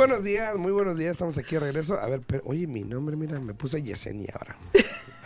buenos 0.00 0.24
días, 0.24 0.56
muy 0.56 0.72
buenos 0.72 0.96
días. 0.96 1.10
Estamos 1.10 1.36
aquí 1.36 1.56
de 1.56 1.60
regreso. 1.60 2.00
A 2.00 2.08
ver, 2.08 2.22
pero, 2.22 2.42
oye, 2.46 2.66
mi 2.66 2.84
nombre, 2.84 3.16
mira, 3.16 3.38
me 3.38 3.52
puse 3.52 3.82
Yesenia 3.82 4.32
ahora. 4.32 4.56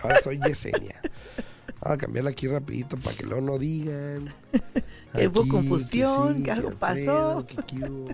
Ahora 0.02 0.20
soy 0.20 0.40
Yesenia. 0.40 1.00
Vamos 1.80 1.94
a 1.94 1.96
cambiarla 1.96 2.30
aquí 2.30 2.48
rapidito 2.48 2.96
para 2.96 3.16
que 3.16 3.24
luego 3.24 3.40
no 3.40 3.58
digan. 3.58 4.34
Que 5.14 5.28
hubo 5.28 5.46
confusión, 5.46 6.42
que 6.42 6.50
algo 6.50 6.72
pasó. 6.72 7.46
que 7.46 7.88
hubo. 7.88 8.08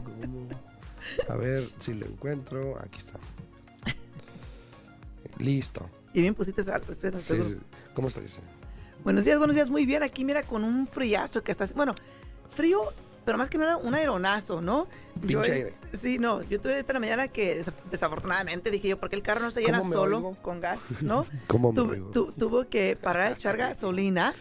A 1.30 1.36
ver 1.36 1.66
si 1.78 1.94
lo 1.94 2.04
encuentro. 2.04 2.78
Aquí 2.78 2.98
está. 2.98 3.18
Listo. 5.38 5.88
Y 6.12 6.20
bien 6.20 6.34
pusiste 6.34 6.60
al 6.70 6.82
Sí, 7.18 7.42
sí. 7.42 7.56
¿Cómo 7.94 8.08
está 8.08 8.20
Yesenia? 8.20 8.50
Buenos 9.02 9.24
días, 9.24 9.38
buenos 9.38 9.56
días, 9.56 9.70
muy 9.70 9.86
bien. 9.86 10.02
Aquí 10.02 10.26
mira 10.26 10.42
con 10.42 10.62
un 10.62 10.86
friazo 10.86 11.42
que 11.42 11.52
está, 11.52 11.66
bueno, 11.74 11.94
frío, 12.50 12.82
pero 13.24 13.38
más 13.38 13.48
que 13.50 13.58
nada 13.58 13.76
un 13.76 13.94
aeronazo, 13.94 14.60
¿no? 14.60 14.88
Yo 15.22 15.42
es- 15.42 15.68
sí, 15.92 16.18
no, 16.18 16.42
yo 16.44 16.60
tuve 16.60 16.78
esta 16.80 16.98
mañana 16.98 17.28
que 17.28 17.56
des- 17.56 17.66
desafortunadamente 17.90 18.70
dije 18.70 18.88
yo, 18.88 18.98
¿por 18.98 19.10
qué 19.10 19.16
el 19.16 19.22
carro 19.22 19.40
no 19.40 19.50
se 19.50 19.60
llena 19.60 19.78
¿Cómo 19.78 19.90
me 19.90 19.96
solo 19.96 20.16
oigo? 20.18 20.36
con 20.42 20.60
gas, 20.60 20.78
no? 21.02 21.26
¿Cómo 21.46 21.72
me 21.72 21.76
Tu- 21.76 21.90
oigo? 21.90 22.10
tu- 22.10 22.32
tuvo 22.32 22.68
que 22.68 22.96
parar 22.96 23.24
a 23.26 23.30
echar 23.32 23.56
gasolina 23.56 24.34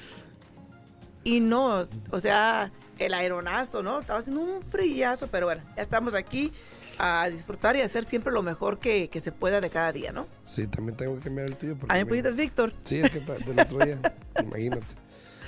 y 1.24 1.40
no, 1.42 1.88
o 2.12 2.20
sea, 2.20 2.72
el 2.98 3.14
aeronazo, 3.14 3.84
¿no? 3.84 4.00
Estaba 4.00 4.20
haciendo 4.20 4.42
un 4.42 4.62
frillazo, 4.64 5.28
pero 5.28 5.48
bueno, 5.48 5.62
ya 5.76 5.84
estamos 5.84 6.14
aquí 6.16 6.52
a 6.98 7.30
disfrutar 7.30 7.76
y 7.78 7.82
hacer 7.82 8.04
siempre 8.06 8.32
lo 8.34 8.42
mejor 8.44 8.78
que, 8.80 9.10
que 9.10 9.20
se 9.22 9.32
pueda 9.32 9.62
de 9.62 9.70
cada 9.70 9.92
día, 9.94 10.12
¿no? 10.12 10.28
Sí, 10.44 10.68
también 10.68 10.98
tengo 10.98 11.16
que 11.16 11.22
cambiar 11.26 11.48
el 11.50 11.56
tuyo. 11.56 11.76
porque 11.78 11.94
A 11.96 12.04
mí 12.04 12.10
me- 12.22 12.32
Víctor, 12.32 12.74
Sí, 12.84 13.00
es 13.00 13.10
que 13.12 13.20
ta- 13.22 13.36
del 13.38 13.60
otro 13.60 13.80
día. 13.86 14.00
imagínate. 14.44 14.86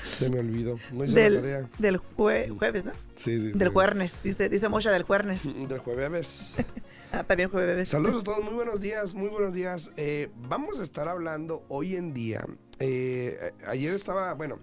Se 0.03 0.29
me 0.29 0.39
olvidó. 0.39 0.77
No 0.91 1.05
hice 1.05 1.15
la 1.15 1.21
del, 1.23 1.35
tarea. 1.41 1.69
del 1.79 1.99
jue- 2.17 2.57
jueves, 2.57 2.85
¿no? 2.85 2.91
Sí, 3.15 3.39
sí, 3.39 3.51
Del 3.51 3.67
sí. 3.69 3.73
jueves, 3.73 4.19
dice, 4.23 4.49
dice 4.49 4.69
Mocha 4.69 4.91
del 4.91 5.03
jueves. 5.03 5.43
Del 5.45 5.79
jueves. 5.79 6.55
Ah, 7.13 7.25
también 7.25 7.49
jueves. 7.49 7.89
Saludos 7.89 8.21
a 8.21 8.23
todos, 8.23 8.41
muy 8.41 8.53
buenos 8.53 8.79
días, 8.79 9.13
muy 9.13 9.27
buenos 9.27 9.53
días. 9.53 9.91
Eh, 9.97 10.29
vamos 10.47 10.79
a 10.79 10.83
estar 10.83 11.09
hablando 11.09 11.65
hoy 11.67 11.97
en 11.97 12.13
día. 12.13 12.45
eh, 12.79 13.51
ayer 13.67 13.93
estaba, 13.93 14.33
bueno, 14.33 14.59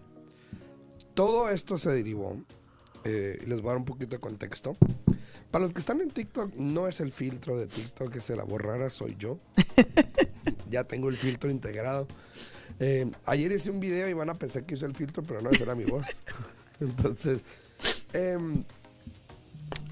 todo 1.12 1.50
esto 1.50 1.76
se 1.76 1.90
derivó. 1.90 2.38
eh, 3.04 3.38
les 3.46 3.60
voy 3.60 3.68
a 3.68 3.72
dar 3.72 3.76
un 3.76 3.84
poquito 3.84 4.16
de 4.16 4.18
contexto. 4.20 4.78
Para 5.50 5.64
los 5.64 5.74
que 5.74 5.80
están 5.80 6.00
en 6.00 6.10
TikTok, 6.10 6.54
no 6.54 6.88
es 6.88 7.00
el 7.00 7.12
filtro 7.12 7.58
de 7.58 7.66
TikTok 7.66 8.10
que 8.14 8.20
se 8.22 8.34
la 8.34 8.44
borrara, 8.44 8.88
soy 8.88 9.14
yo. 9.18 9.38
ya 10.70 10.84
tengo 10.84 11.10
el 11.10 11.16
filtro 11.18 11.50
integrado. 11.50 12.08
Eh, 12.80 13.10
ayer 13.26 13.50
hice 13.52 13.70
un 13.70 13.80
video 13.80 14.08
y 14.08 14.12
van 14.12 14.30
a 14.30 14.34
pensar 14.34 14.64
que 14.64 14.74
hice 14.74 14.86
el 14.86 14.94
filtro, 14.94 15.22
pero 15.22 15.40
no, 15.40 15.50
era 15.50 15.74
mi 15.74 15.84
voz. 15.84 16.06
Entonces, 16.80 17.42
em, 18.12 18.62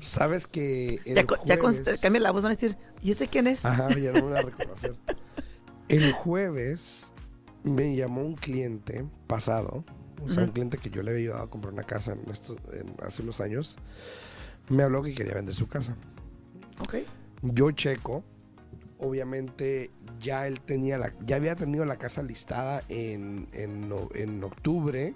sabes 0.01 0.47
que. 0.47 1.01
el 1.05 1.15
Ya, 1.45 1.59
con- 1.59 1.83
cambia 2.01 2.21
la 2.21 2.31
voz, 2.31 2.43
van 2.43 2.53
a 2.53 2.55
decir, 2.55 2.77
¿y 3.03 3.11
ese 3.11 3.29
quién 3.29 3.47
es? 3.47 3.65
Ajá, 3.65 3.89
ya 3.99 4.13
no 4.13 4.21
me 4.27 4.29
voy 4.29 4.37
a 4.39 4.43
reconocer. 4.43 4.95
El 5.89 6.13
jueves 6.13 7.07
me 7.65 7.95
llamó 7.97 8.23
un 8.23 8.35
cliente 8.35 9.05
pasado, 9.27 9.85
o 10.25 10.29
sea, 10.29 10.45
un 10.45 10.51
cliente 10.51 10.79
que 10.79 10.91
yo 10.91 11.03
le 11.03 11.11
había 11.11 11.23
ayudado 11.23 11.43
a 11.45 11.51
comprar 11.51 11.73
una 11.73 11.83
casa 11.85 12.13
en 12.13 12.31
esto- 12.31 12.57
en- 12.73 12.95
hace 13.05 13.23
unos 13.23 13.41
años. 13.41 13.77
Me 14.69 14.83
habló 14.83 15.03
que 15.03 15.15
quería 15.15 15.35
vender 15.35 15.55
su 15.55 15.69
casa. 15.69 15.97
Ok. 16.81 16.97
Yo 17.43 17.71
checo, 17.73 18.25
obviamente 18.99 19.91
ya 20.21 20.47
él 20.47 20.61
tenía 20.61 20.99
la, 20.99 21.13
ya 21.25 21.37
había 21.37 21.55
tenido 21.57 21.85
la 21.85 21.97
casa 21.97 22.23
listada 22.23 22.83
en, 22.89 23.49
en, 23.53 23.93
en 24.15 24.45
octubre, 24.45 25.15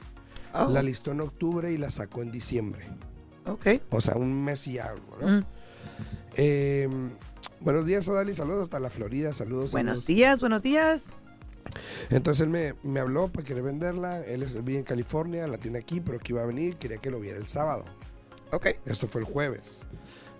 Oh, 0.53 0.69
la 0.69 0.83
listó 0.83 1.12
en 1.12 1.20
octubre 1.20 1.70
y 1.70 1.78
la 1.78 1.91
sacó 1.91 2.22
en 2.22 2.33
diciembre. 2.33 2.84
ok. 3.47 3.67
O 3.91 4.00
sea, 4.00 4.17
un 4.17 4.42
mes 4.45 4.67
y 4.67 4.78
algo, 4.81 5.17
¿no? 5.20 5.28
Mm. 5.39 5.45
Eh, 6.34 6.89
buenos 7.61 7.87
días, 7.87 8.09
Adali, 8.09 8.34
saludos 8.34 8.62
hasta 8.62 8.81
la 8.81 8.91
Florida, 8.91 9.32
saludos. 9.32 9.71
Buenos 9.72 10.00
saludos. 10.00 10.06
días, 10.06 10.41
buenos 10.41 10.62
días. 10.62 11.12
Entonces 12.10 12.43
él 12.43 12.50
me, 12.50 12.75
me 12.83 12.99
habló 12.99 13.28
para 13.28 13.47
querer 13.47 13.62
venderla. 13.62 14.25
Él 14.25 14.43
es- 14.43 14.62
vive 14.65 14.78
en 14.81 14.84
California, 14.84 15.47
la 15.47 15.59
tiene 15.59 15.78
aquí, 15.78 16.00
pero 16.00 16.19
que 16.19 16.33
iba 16.33 16.43
a 16.43 16.47
venir. 16.47 16.77
Quería 16.78 16.97
que 16.99 17.10
lo 17.12 17.21
viera 17.21 17.38
el 17.38 17.47
sábado. 17.47 17.84
Ok. 18.50 18.69
Esto 18.87 19.06
fue 19.06 19.21
el 19.21 19.27
jueves. 19.28 19.78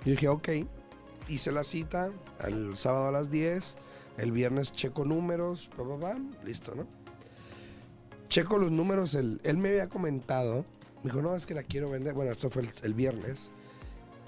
Yo 0.05 0.11
dije, 0.11 0.27
ok. 0.29 0.49
Hice 1.29 1.53
la 1.53 1.65
cita 1.65 2.11
el 2.45 2.77
sábado 2.77 3.09
a 3.09 3.13
las 3.13 3.31
10. 3.31 3.77
El 4.19 4.33
viernes 4.33 4.73
checo 4.73 5.05
números. 5.05 5.71
Listo, 6.45 6.75
¿no? 6.75 6.87
Checo 8.29 8.59
los 8.59 8.71
números. 8.71 9.15
Él, 9.15 9.41
él 9.45 9.57
me 9.57 9.71
había 9.71 9.89
comentado. 9.89 10.65
Me 11.03 11.11
dijo, 11.11 11.23
no, 11.23 11.35
es 11.35 11.47
que 11.47 11.55
la 11.55 11.63
quiero 11.63 11.91
vender. 11.91 12.15
Bueno, 12.15 12.33
esto 12.33 12.51
fue 12.51 12.63
el, 12.63 12.69
el 12.83 12.95
viernes. 12.95 13.51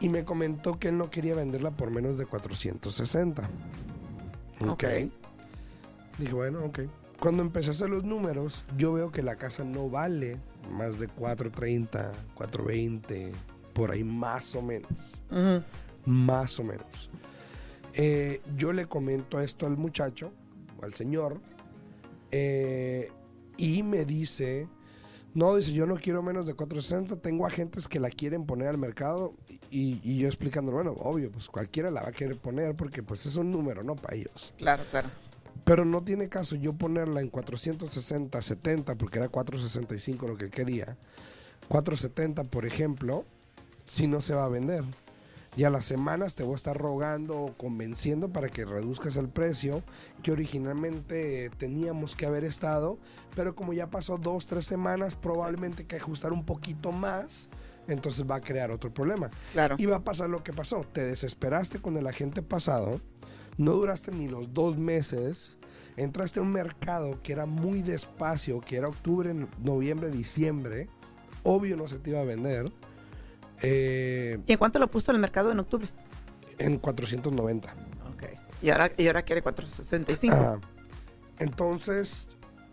Y 0.00 0.08
me 0.08 0.24
comentó 0.24 0.78
que 0.78 0.88
él 0.88 0.98
no 0.98 1.10
quería 1.10 1.34
venderla 1.34 1.70
por 1.70 1.90
menos 1.90 2.18
de 2.18 2.26
460. 2.26 3.48
Ok. 4.68 4.84
Dije, 6.18 6.32
bueno, 6.32 6.64
ok. 6.64 6.80
Cuando 7.20 7.42
empecé 7.42 7.68
a 7.68 7.70
hacer 7.70 7.90
los 7.90 8.02
números, 8.02 8.64
yo 8.76 8.92
veo 8.92 9.12
que 9.12 9.22
la 9.22 9.36
casa 9.36 9.62
no 9.62 9.88
vale 9.88 10.38
más 10.70 10.98
de 10.98 11.06
430, 11.06 12.10
420, 12.34 13.32
por 13.72 13.92
ahí 13.92 14.02
más 14.02 14.54
o 14.56 14.62
menos. 14.62 14.90
Más 16.04 16.58
o 16.58 16.64
menos. 16.64 17.10
Eh, 17.94 18.40
yo 18.56 18.72
le 18.72 18.86
comento 18.86 19.40
esto 19.40 19.66
al 19.66 19.76
muchacho, 19.76 20.32
al 20.80 20.94
señor, 20.94 21.40
eh, 22.30 23.10
y 23.56 23.82
me 23.82 24.04
dice, 24.04 24.66
no, 25.34 25.54
dice, 25.56 25.72
yo 25.72 25.86
no 25.86 25.96
quiero 25.96 26.22
menos 26.22 26.46
de 26.46 26.54
460, 26.54 27.20
tengo 27.20 27.46
agentes 27.46 27.88
que 27.88 28.00
la 28.00 28.10
quieren 28.10 28.46
poner 28.46 28.68
al 28.68 28.78
mercado, 28.78 29.34
y, 29.70 30.00
y 30.02 30.18
yo 30.18 30.26
explicando, 30.26 30.72
bueno, 30.72 30.92
obvio, 30.92 31.30
pues 31.30 31.48
cualquiera 31.48 31.90
la 31.90 32.02
va 32.02 32.08
a 32.08 32.12
querer 32.12 32.36
poner 32.36 32.74
porque 32.74 33.02
pues 33.02 33.26
es 33.26 33.36
un 33.36 33.50
número, 33.50 33.82
¿no? 33.82 33.94
Para 33.94 34.16
ellos. 34.16 34.54
Claro, 34.56 34.84
claro. 34.90 35.08
Pero 35.64 35.84
no 35.84 36.02
tiene 36.02 36.28
caso 36.28 36.56
yo 36.56 36.72
ponerla 36.72 37.20
en 37.20 37.28
460, 37.28 38.42
70, 38.42 38.96
porque 38.96 39.18
era 39.18 39.28
465 39.28 40.26
lo 40.26 40.36
que 40.36 40.50
quería. 40.50 40.96
470, 41.68 42.44
por 42.44 42.66
ejemplo, 42.66 43.24
si 43.84 44.06
no 44.06 44.20
se 44.20 44.34
va 44.34 44.44
a 44.44 44.48
vender. 44.48 44.82
Y 45.54 45.64
a 45.64 45.70
las 45.70 45.84
semanas 45.84 46.34
te 46.34 46.44
voy 46.44 46.54
a 46.54 46.56
estar 46.56 46.76
rogando 46.76 47.38
o 47.38 47.56
convenciendo 47.56 48.30
para 48.30 48.48
que 48.48 48.64
reduzcas 48.64 49.18
el 49.18 49.28
precio 49.28 49.82
que 50.22 50.32
originalmente 50.32 51.50
teníamos 51.58 52.16
que 52.16 52.24
haber 52.24 52.44
estado. 52.44 52.98
Pero 53.36 53.54
como 53.54 53.74
ya 53.74 53.90
pasó 53.90 54.16
dos, 54.16 54.46
tres 54.46 54.64
semanas, 54.64 55.14
probablemente 55.14 55.82
hay 55.82 55.88
que 55.88 55.96
ajustar 55.96 56.32
un 56.32 56.46
poquito 56.46 56.90
más. 56.90 57.50
Entonces 57.86 58.24
va 58.30 58.36
a 58.36 58.40
crear 58.40 58.70
otro 58.70 58.94
problema. 58.94 59.30
Claro. 59.52 59.76
Y 59.78 59.84
va 59.86 59.96
a 59.96 60.04
pasar 60.04 60.30
lo 60.30 60.42
que 60.42 60.54
pasó. 60.54 60.86
Te 60.90 61.04
desesperaste 61.04 61.80
con 61.80 61.98
el 61.98 62.06
agente 62.06 62.40
pasado, 62.40 63.00
no 63.58 63.72
duraste 63.72 64.12
ni 64.12 64.28
los 64.28 64.54
dos 64.54 64.78
meses, 64.78 65.58
entraste 65.96 66.40
a 66.40 66.44
un 66.44 66.52
mercado 66.52 67.20
que 67.22 67.32
era 67.32 67.44
muy 67.44 67.82
despacio, 67.82 68.60
que 68.60 68.76
era 68.76 68.88
octubre, 68.88 69.34
noviembre, 69.62 70.10
diciembre. 70.10 70.88
Obvio 71.42 71.76
no 71.76 71.88
se 71.88 71.98
te 71.98 72.10
iba 72.10 72.20
a 72.20 72.24
vender. 72.24 72.72
Eh, 73.62 74.38
¿Y 74.46 74.52
en 74.52 74.58
cuánto 74.58 74.78
lo 74.78 74.90
puso 74.90 75.10
en 75.12 75.16
el 75.16 75.20
mercado 75.20 75.50
en 75.52 75.58
octubre? 75.60 75.88
en 76.58 76.78
490. 76.78 77.72
Ok. 78.14 78.22
Y 78.62 78.70
ahora, 78.70 78.92
y 78.96 79.06
ahora 79.06 79.22
quiere 79.22 79.42
465. 79.42 80.34
Ajá. 80.36 80.60
Entonces, 81.38 82.28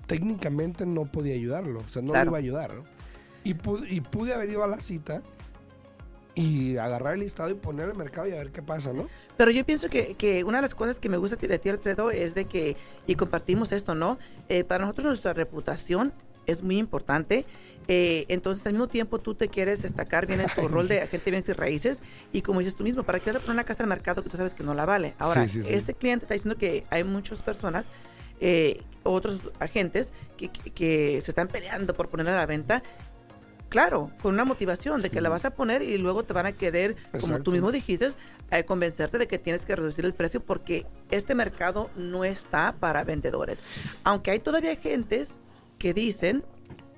técnicamente 0.05 0.85
no 0.85 1.05
podía 1.05 1.33
ayudarlo. 1.33 1.79
O 1.79 1.87
sea, 1.89 2.01
no 2.01 2.11
Claro. 2.11 2.25
le 2.25 2.29
iba 2.29 2.37
a 2.37 2.39
ayudar. 2.65 2.75
¿no? 2.75 2.83
Y, 3.43 3.53
pude, 3.55 3.89
y 3.91 4.01
pude 4.01 4.33
haber 4.33 4.49
ido 4.49 4.63
a 4.63 4.67
la 4.67 4.79
cita 4.79 5.21
y 6.35 6.77
agarrar 6.77 7.15
el 7.15 7.21
listado 7.21 7.49
y 7.49 7.55
poner 7.55 7.89
el 7.89 7.95
mercado 7.95 8.27
y 8.27 8.31
a 8.33 8.35
ver 8.37 8.51
qué 8.51 8.61
pasa, 8.61 8.93
¿no? 8.93 9.07
Pero 9.37 9.51
yo 9.51 9.65
pienso 9.65 9.89
que, 9.89 10.15
que 10.15 10.43
una 10.43 10.59
de 10.59 10.61
las 10.63 10.75
cosas 10.75 10.99
que 10.99 11.09
me 11.09 11.17
gusta 11.17 11.35
de 11.35 11.59
ti, 11.59 11.69
Alfredo, 11.69 12.11
es 12.11 12.35
de 12.35 12.45
que, 12.45 12.77
y 13.07 13.15
compartimos 13.15 13.71
esto, 13.71 13.95
¿no? 13.95 14.19
Eh, 14.47 14.63
para 14.63 14.83
nosotros 14.85 15.05
nuestra 15.07 15.33
reputación 15.33 16.13
es 16.49 16.61
muy 16.63 16.77
importante. 16.77 17.45
Eh, 17.87 18.25
entonces, 18.27 18.65
al 18.67 18.73
mismo 18.73 18.87
tiempo, 18.87 19.17
tú 19.19 19.33
te 19.33 19.47
quieres 19.49 19.81
destacar 19.81 20.27
bien 20.27 20.41
en 20.41 20.47
tu 20.55 20.67
rol 20.67 20.87
de 20.87 21.01
agente 21.01 21.25
de 21.25 21.31
bienes 21.31 21.49
y 21.49 21.53
raíces. 21.53 22.03
Y 22.31 22.41
como 22.43 22.59
dices 22.59 22.75
tú 22.75 22.83
mismo, 22.83 23.01
¿para 23.03 23.19
qué 23.19 23.27
vas 23.31 23.37
a 23.37 23.39
poner 23.39 23.53
una 23.53 23.63
casa 23.63 23.81
el 23.83 23.89
mercado 23.89 24.21
que 24.23 24.29
tú 24.29 24.37
sabes 24.37 24.53
que 24.53 24.63
no 24.63 24.73
la 24.75 24.85
vale? 24.85 25.15
Ahora, 25.17 25.47
Sí, 25.47 25.55
sí, 25.55 25.63
sí. 25.63 25.73
este 25.73 25.93
cliente 25.95 26.25
está 26.25 26.35
diciendo 26.35 26.57
que 26.59 26.85
hay 26.91 27.03
muchas 27.03 27.41
personas, 27.41 27.91
eh, 28.41 28.83
otros 29.03 29.41
agentes, 29.59 30.13
que, 30.37 30.49
que- 30.49 30.69
que 30.71 31.21
se 31.23 31.31
están 31.31 31.47
peleando 31.47 31.93
por 31.95 32.09
ponerla 32.09 32.33
a 32.33 32.35
la 32.37 32.45
venta. 32.45 32.83
Claro, 33.69 34.11
con 34.21 34.33
una 34.33 34.45
motivación 34.45 35.01
de 35.03 35.11
que 35.11 35.21
la 35.21 35.29
vas 35.29 35.45
a 35.45 35.51
poner 35.51 35.83
y 35.83 35.97
luego 35.99 36.23
te 36.23 36.33
van 36.33 36.47
a 36.47 36.53
querer, 36.53 36.95
como 37.11 37.17
Exacto. 37.17 37.43
tú 37.43 37.51
mismo 37.51 37.71
dijiste, 37.71 38.07
eh, 38.49 38.63
convencerte 38.65 39.19
de 39.19 39.27
que 39.27 39.37
tienes 39.37 39.63
que 39.65 39.75
reducir 39.75 40.05
el 40.05 40.13
precio 40.15 40.39
porque 40.41 40.87
este 41.11 41.35
mercado 41.35 41.91
no 41.95 42.23
está 42.25 42.75
para 42.79 43.03
vendedores. 43.03 43.59
Aunque 44.03 44.31
hay 44.31 44.39
todavía 44.39 44.75
gentes 44.75 45.39
que 45.79 45.93
dicen 45.95 46.43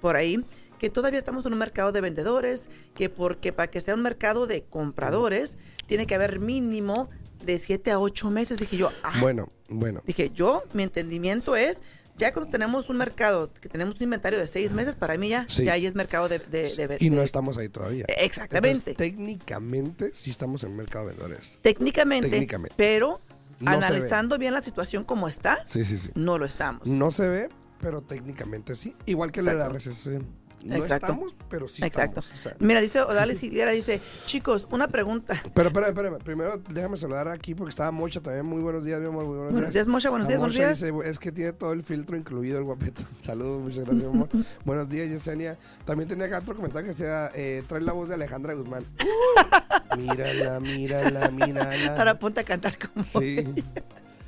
por 0.02 0.16
ahí 0.18 0.44
que 0.80 0.90
todavía 0.90 1.20
estamos 1.20 1.46
en 1.46 1.54
un 1.54 1.60
mercado 1.60 1.92
de 1.92 2.02
vendedores, 2.02 2.70
que 2.96 3.08
porque 3.08 3.54
para 3.54 3.70
que 3.70 3.80
sea 3.82 3.94
un 3.94 4.02
mercado 4.02 4.48
de 4.48 4.64
compradores 4.64 5.56
tiene 5.86 6.08
que 6.08 6.16
haber 6.16 6.40
mínimo 6.40 7.10
de 7.46 7.60
7 7.60 7.92
a 7.92 8.00
8 8.00 8.32
meses. 8.32 8.60
Dije 8.60 8.78
yo, 8.78 8.90
ah, 9.04 9.14
Bueno, 9.22 9.50
bueno. 9.70 10.02
dije 10.06 10.32
yo, 10.34 10.64
mi 10.74 10.84
entendimiento 10.84 11.56
es 11.56 11.84
ya 12.18 12.34
cuando 12.34 12.52
tenemos 12.52 12.90
un 12.90 12.98
mercado, 12.98 13.52
que 13.54 13.70
tenemos 13.70 13.96
un 13.96 14.04
inventario 14.04 14.38
de 14.38 14.46
seis 14.46 14.72
meses, 14.74 14.96
para 14.96 15.18
mí 15.18 15.30
ya, 15.30 15.46
Sí. 15.48 15.64
ya 15.64 15.74
ahí 15.74 15.86
es 15.88 15.96
mercado 15.96 16.30
de... 16.30 16.38
de- 16.40 16.88
de- 16.88 16.98
Y 17.00 17.10
no 17.10 17.18
de- 17.20 17.24
estamos 17.26 17.58
ahí 17.58 17.70
todavía. 17.70 18.06
Exactamente. 18.10 18.92
Entonces, 18.92 18.98
técnicamente 18.98 20.12
sí 20.14 20.30
estamos 20.30 20.64
en 20.64 20.72
el 20.72 20.76
mercado 20.76 21.06
de 21.06 21.12
vendedores. 21.12 21.58
técnicamente, 21.62 22.30
técnicamente. 22.30 22.74
pero 22.78 23.22
No 23.60 23.72
analizando 23.72 24.38
bien 24.38 24.54
la 24.54 24.62
situación 24.62 25.04
como 25.04 25.28
está, 25.28 25.60
Sí, 25.66 25.84
sí, 25.84 25.98
sí. 25.98 26.10
no 26.16 26.38
lo 26.38 26.46
estamos. 26.46 26.86
No 26.88 27.12
se 27.12 27.28
ve, 27.28 27.50
pero 27.82 28.02
técnicamente 28.02 28.76
sí. 28.76 28.96
Igual 29.06 29.32
que 29.32 29.42
lo 29.42 29.52
de 29.52 29.58
la 29.58 29.70
recesión. 29.70 30.40
No 30.64 30.76
Exacto. 30.76 31.08
estamos, 31.08 31.36
pero 31.50 31.68
sí 31.68 31.84
Exacto. 31.84 32.20
estamos. 32.20 32.40
o 32.40 32.44
sea. 32.44 32.56
Mira, 32.60 32.82
dice 32.82 33.02
Odalis 33.02 33.42
Higuera, 33.42 33.72
dice, 33.72 34.00
chicos, 34.28 34.68
una 34.70 34.88
pregunta. 34.90 35.42
Pero 35.56 35.70
espérame, 35.70 35.90
espérame. 35.90 36.18
Primero 36.20 36.62
déjame 36.70 36.98
saludar 36.98 37.30
aquí 37.30 37.56
porque 37.56 37.72
estaba 37.72 37.90
Mocha 37.92 38.22
también. 38.22 38.46
Muy 38.46 38.62
buenos 38.62 38.84
días, 38.86 39.00
mi 39.02 39.08
amor. 39.08 39.26
Muy 39.26 39.36
buenos, 39.38 39.54
Buenos 39.54 39.74
días, 39.74 39.88
Mocha, 39.88 40.12
buenos 40.12 40.26
La 40.28 40.30
días, 40.30 40.40
buenos 40.40 40.56
días. 40.56 40.80
dice, 40.80 40.94
es 41.10 41.18
que 41.18 41.32
tiene 41.32 41.54
todo 41.54 41.74
el 41.74 41.82
filtro 41.82 42.16
incluido 42.16 42.60
el 42.60 42.64
guapeto. 42.64 43.02
Saludos, 43.22 43.60
muchas 43.64 43.86
gracias, 43.86 44.06
amor. 44.06 44.30
buenos 44.64 44.88
días, 44.88 45.10
Yesenia. 45.10 45.58
También 45.84 46.08
tenía 46.08 46.28
acá 46.28 46.38
otro 46.38 46.56
comentario 46.56 46.88
que 46.90 46.94
sea, 46.94 47.32
eh, 47.34 47.64
trae 47.68 47.82
la 47.82 47.94
voz 47.94 48.10
de 48.10 48.14
Alejandra 48.14 48.54
Guzmán. 48.54 48.84
mírala, 49.98 50.60
mírala, 50.60 51.30
mírala. 51.32 51.96
Ahora 51.98 52.20
ponte 52.20 52.40
a 52.42 52.44
cantar 52.44 52.78
como 52.78 53.04
Sí. 53.04 53.44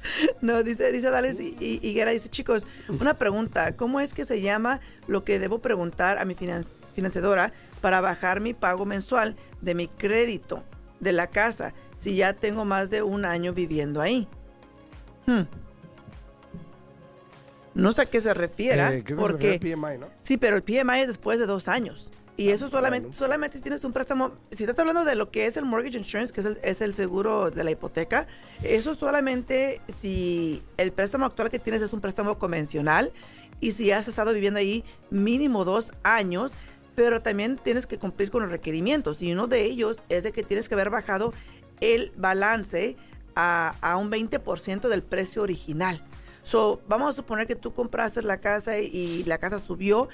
No, 0.42 0.64
dice, 0.64 0.92
dice 0.92 1.10
Dales 1.10 1.40
Higuera, 1.40 2.12
dice, 2.12 2.30
chicos, 2.30 2.68
una 3.00 3.14
pregunta, 3.18 3.76
¿cómo 3.76 4.00
es 4.00 4.14
que 4.14 4.26
se 4.26 4.42
llama 4.42 4.80
lo 5.08 5.24
que 5.24 5.40
debo 5.40 5.60
preguntar 5.60 6.18
a 6.18 6.26
mi 6.26 6.36
finan- 6.36 6.66
financiadora 6.94 7.54
para 7.82 8.02
bajar 8.02 8.42
mi 8.42 8.54
pago 8.54 8.86
mensual 8.86 9.36
de 9.62 9.76
mi 9.76 9.88
crédito 9.88 10.64
de 11.00 11.12
la 11.14 11.28
casa 11.28 11.74
si 11.96 12.16
ya 12.16 12.34
tengo 12.34 12.66
más 12.66 12.90
de 12.90 13.02
un 13.04 13.26
año 13.26 13.54
viviendo 13.54 14.02
ahí? 14.02 14.28
Hmm. 15.26 15.42
No 17.74 17.92
sé 17.92 18.02
a 18.04 18.06
qué 18.06 18.22
se 18.22 18.30
Eh, 18.32 19.04
porque... 19.18 19.54
refiere 19.54 19.76
PMI, 19.76 19.98
¿no? 19.98 20.08
Sí, 20.22 20.38
pero 20.38 20.56
el 20.56 20.64
PMI 20.64 21.00
es 21.02 21.08
después 21.08 21.40
de 21.40 21.46
dos 21.48 21.68
años. 21.68 22.12
Y 22.35 22.50
eso 22.50 22.69
solamente, 22.69 23.07
bueno. 23.07 23.18
solamente 23.18 23.57
si 23.57 23.63
tienes 23.63 23.83
un 23.83 23.94
préstamo, 23.94 24.31
si 24.51 24.63
estás 24.63 24.80
hablando 24.80 25.06
de 25.06 25.15
lo 25.15 25.30
que 25.30 25.45
es 25.45 25.56
el 25.56 25.65
mortgage 25.65 25.97
insurance, 25.97 26.33
que 26.33 26.41
es 26.41 26.47
el, 26.47 26.59
es 26.63 26.81
el 26.81 26.95
seguro 26.95 27.51
de 27.51 27.63
la 27.63 27.71
hipoteca, 27.71 28.25
eso 28.63 28.95
solamente 28.95 29.81
si 29.88 30.63
el 30.77 30.91
préstamo 30.91 31.25
actual 31.25 31.51
que 31.51 31.59
tienes 31.59 31.81
es 31.83 31.94
un 31.94 32.01
préstamo 32.01 32.39
convencional 32.39 33.12
y 33.59 33.71
si 33.71 33.91
has 33.91 34.07
estado 34.07 34.33
viviendo 34.33 34.59
ahí 34.59 34.83
mínimo 35.12 35.63
dos 35.63 35.91
años, 36.01 36.53
pero 36.95 37.21
también 37.21 37.57
tienes 37.57 37.85
que 37.85 38.00
cumplir 38.00 38.31
con 38.31 38.41
los 38.41 38.51
requerimientos. 38.51 39.21
Y 39.21 39.31
uno 39.31 39.47
de 39.47 39.63
ellos 39.63 40.03
es 40.09 40.24
de 40.24 40.31
que 40.31 40.44
tienes 40.44 40.68
que 40.68 40.75
haber 40.75 40.89
bajado 40.89 41.33
el 41.81 42.12
balance 42.18 42.95
a, 43.35 43.75
a 43.81 43.97
un 43.97 44.12
20% 44.12 44.89
del 44.89 45.03
precio 45.03 45.44
original. 45.44 46.03
So, 46.44 46.81
vamos 46.88 47.09
a 47.09 47.13
suponer 47.13 47.47
que 47.47 47.56
tú 47.56 47.74
compraste 47.74 48.21
la 48.21 48.39
casa 48.39 48.80
y, 48.80 48.88
y 48.88 49.24
la 49.24 49.38
casa 49.38 49.59
subió. 49.59 50.09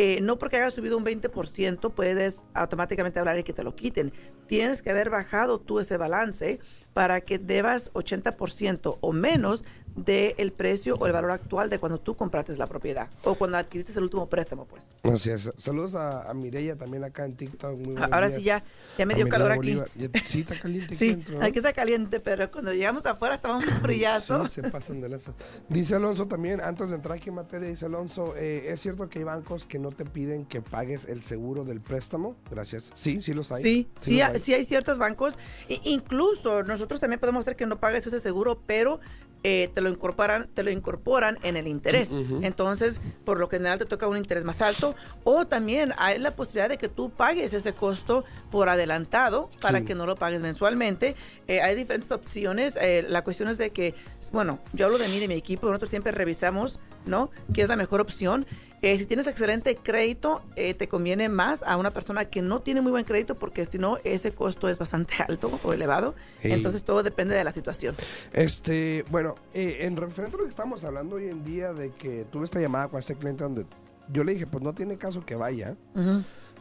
Eh, 0.00 0.20
no 0.20 0.38
porque 0.38 0.58
haya 0.58 0.70
subido 0.70 0.96
un 0.96 1.04
20% 1.04 1.92
puedes 1.92 2.44
automáticamente 2.54 3.18
hablar 3.18 3.36
y 3.40 3.42
que 3.42 3.52
te 3.52 3.64
lo 3.64 3.74
quiten. 3.74 4.12
Tienes 4.46 4.80
que 4.80 4.90
haber 4.90 5.10
bajado 5.10 5.58
tú 5.58 5.80
ese 5.80 5.96
balance 5.96 6.60
para 6.92 7.20
que 7.20 7.40
debas 7.40 7.92
80% 7.94 8.98
o 9.00 9.12
menos 9.12 9.64
del 10.04 10.52
precio 10.52 10.96
o 10.98 11.06
el 11.06 11.12
valor 11.12 11.30
actual 11.30 11.68
de 11.70 11.78
cuando 11.78 11.98
tú 11.98 12.14
compraste 12.16 12.56
la 12.56 12.66
propiedad 12.66 13.08
o 13.24 13.34
cuando 13.34 13.56
adquiriste 13.58 13.92
el 13.96 14.04
último 14.04 14.28
préstamo, 14.28 14.64
pues. 14.66 14.84
Así 15.02 15.30
es. 15.30 15.50
Saludos 15.58 15.94
a, 15.94 16.28
a 16.28 16.34
Mireya 16.34 16.76
también 16.76 17.04
acá 17.04 17.24
en 17.24 17.36
TikTok. 17.36 17.78
Muy 17.86 17.96
Ahora 18.02 18.28
días. 18.28 18.38
sí 18.38 18.44
ya, 18.44 18.64
ya 18.98 19.06
me 19.06 19.14
dio 19.14 19.28
calor 19.28 19.52
aquí. 19.52 19.80
Ya- 19.96 20.10
sí, 20.24 20.40
está 20.40 20.58
caliente 20.58 20.86
aquí 20.94 20.96
Sí, 20.96 21.08
dentro, 21.10 21.38
¿no? 21.38 21.44
aquí 21.44 21.58
está 21.58 21.72
caliente, 21.72 22.20
pero 22.20 22.50
cuando 22.50 22.72
llegamos 22.72 23.06
afuera 23.06 23.36
estaba 23.36 23.56
un 23.58 23.62
frillazo. 23.82 24.46
Sí, 24.48 24.60
se 24.62 24.70
pasan 24.70 25.00
de 25.00 25.08
lazo. 25.08 25.34
Dice 25.68 25.94
Alonso 25.94 26.26
también, 26.26 26.60
antes 26.60 26.90
de 26.90 26.96
entrar 26.96 27.16
aquí 27.18 27.28
en 27.30 27.36
materia, 27.36 27.68
dice 27.68 27.86
Alonso, 27.86 28.34
eh, 28.36 28.66
¿es 28.72 28.80
cierto 28.80 29.08
que 29.08 29.18
hay 29.20 29.24
bancos 29.24 29.66
que 29.66 29.78
no 29.78 29.90
te 29.90 30.04
piden 30.04 30.44
que 30.46 30.60
pagues 30.60 31.06
el 31.06 31.22
seguro 31.22 31.64
del 31.64 31.80
préstamo? 31.80 32.36
Gracias. 32.50 32.90
Sí, 32.94 33.20
sí 33.22 33.32
los 33.34 33.50
hay. 33.52 33.62
Sí, 33.62 33.88
sí, 33.98 34.20
sí 34.38 34.54
hay 34.54 34.64
ciertos 34.64 34.98
bancos. 34.98 35.38
Incluso 35.84 36.62
nosotros 36.62 37.00
también 37.00 37.20
podemos 37.20 37.42
hacer 37.42 37.56
que 37.56 37.66
no 37.66 37.78
pagues 37.80 38.06
ese 38.06 38.20
seguro, 38.20 38.60
pero 38.66 39.00
eh, 39.44 39.70
te 39.72 39.80
lo 39.80 39.88
incorporan, 39.88 40.48
te 40.52 40.62
lo 40.62 40.70
incorporan 40.70 41.38
en 41.42 41.56
el 41.56 41.68
interés. 41.68 42.10
Entonces, 42.42 43.00
por 43.24 43.38
lo 43.38 43.48
general 43.48 43.78
te 43.78 43.84
toca 43.84 44.08
un 44.08 44.16
interés 44.16 44.44
más 44.44 44.60
alto. 44.60 44.94
O 45.24 45.46
también 45.46 45.92
hay 45.96 46.18
la 46.18 46.34
posibilidad 46.34 46.68
de 46.68 46.76
que 46.78 46.88
tú 46.88 47.10
pagues 47.10 47.54
ese 47.54 47.72
costo 47.72 48.24
por 48.50 48.68
adelantado 48.68 49.50
para 49.60 49.78
Sí. 49.78 49.84
que 49.84 49.94
no 49.94 50.06
lo 50.06 50.16
pagues 50.16 50.42
mensualmente. 50.42 51.14
Eh, 51.46 51.60
hay 51.60 51.74
diferentes 51.76 52.10
opciones. 52.10 52.76
Eh, 52.80 53.04
la 53.08 53.22
cuestión 53.22 53.48
es 53.48 53.58
de 53.58 53.70
que, 53.70 53.94
bueno, 54.32 54.58
yo 54.72 54.86
hablo 54.86 54.98
de 54.98 55.08
mí, 55.08 55.18
de 55.20 55.28
mi 55.28 55.34
equipo, 55.34 55.66
nosotros 55.68 55.90
siempre 55.90 56.12
revisamos, 56.12 56.80
¿no? 57.06 57.30
¿Qué 57.54 57.62
es 57.62 57.68
la 57.68 57.76
mejor 57.76 58.00
opción? 58.00 58.46
Eh, 58.80 58.96
si 58.98 59.06
tienes 59.06 59.26
excelente 59.26 59.76
crédito, 59.76 60.42
eh, 60.56 60.74
te 60.74 60.88
conviene 60.88 61.28
más 61.28 61.62
a 61.64 61.76
una 61.76 61.90
persona 61.90 62.26
que 62.26 62.42
no 62.42 62.60
tiene 62.60 62.80
muy 62.80 62.92
buen 62.92 63.04
crédito 63.04 63.38
porque 63.38 63.66
si 63.66 63.78
no, 63.78 63.98
ese 64.04 64.32
costo 64.32 64.68
es 64.68 64.78
bastante 64.78 65.14
alto 65.28 65.58
o 65.62 65.72
elevado. 65.72 66.14
Entonces 66.42 66.84
todo 66.84 67.02
depende 67.02 67.34
de 67.34 67.44
la 67.44 67.52
situación. 67.52 67.96
Este, 68.32 69.04
bueno, 69.10 69.34
eh, 69.54 69.78
en 69.80 69.96
referente 69.96 70.36
a 70.36 70.38
lo 70.38 70.44
que 70.44 70.50
estamos 70.50 70.84
hablando 70.84 71.16
hoy 71.16 71.28
en 71.28 71.44
día 71.44 71.72
de 71.72 71.90
que 71.90 72.24
tuve 72.30 72.44
esta 72.44 72.60
llamada 72.60 72.88
con 72.88 72.98
este 72.98 73.16
cliente 73.16 73.44
donde 73.44 73.66
yo 74.12 74.24
le 74.24 74.32
dije, 74.32 74.46
pues 74.46 74.62
no 74.62 74.74
tiene 74.74 74.96
caso 74.96 75.24
que 75.24 75.34
vaya, 75.34 75.76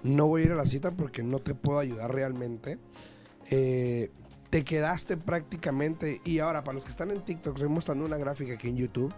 no 0.04 0.28
voy 0.28 0.42
a 0.42 0.46
ir 0.46 0.52
a 0.52 0.56
la 0.56 0.66
cita 0.66 0.92
porque 0.92 1.24
no 1.24 1.40
te 1.40 1.56
puedo 1.56 1.80
ayudar 1.80 2.14
realmente. 2.14 2.78
Eh, 3.50 4.12
te 4.50 4.64
quedaste 4.64 5.18
prácticamente, 5.18 6.22
y 6.24 6.40
ahora 6.40 6.64
para 6.64 6.76
los 6.76 6.86
que 6.86 6.92
están 6.92 7.12
en 7.12 7.22
TikTok, 7.22 7.56
estoy 7.56 7.70
mostrando 7.70 8.06
una 8.06 8.18
gráfica 8.18 8.54
aquí 8.54 8.70
en 8.70 8.78
YouTube. 8.78 9.14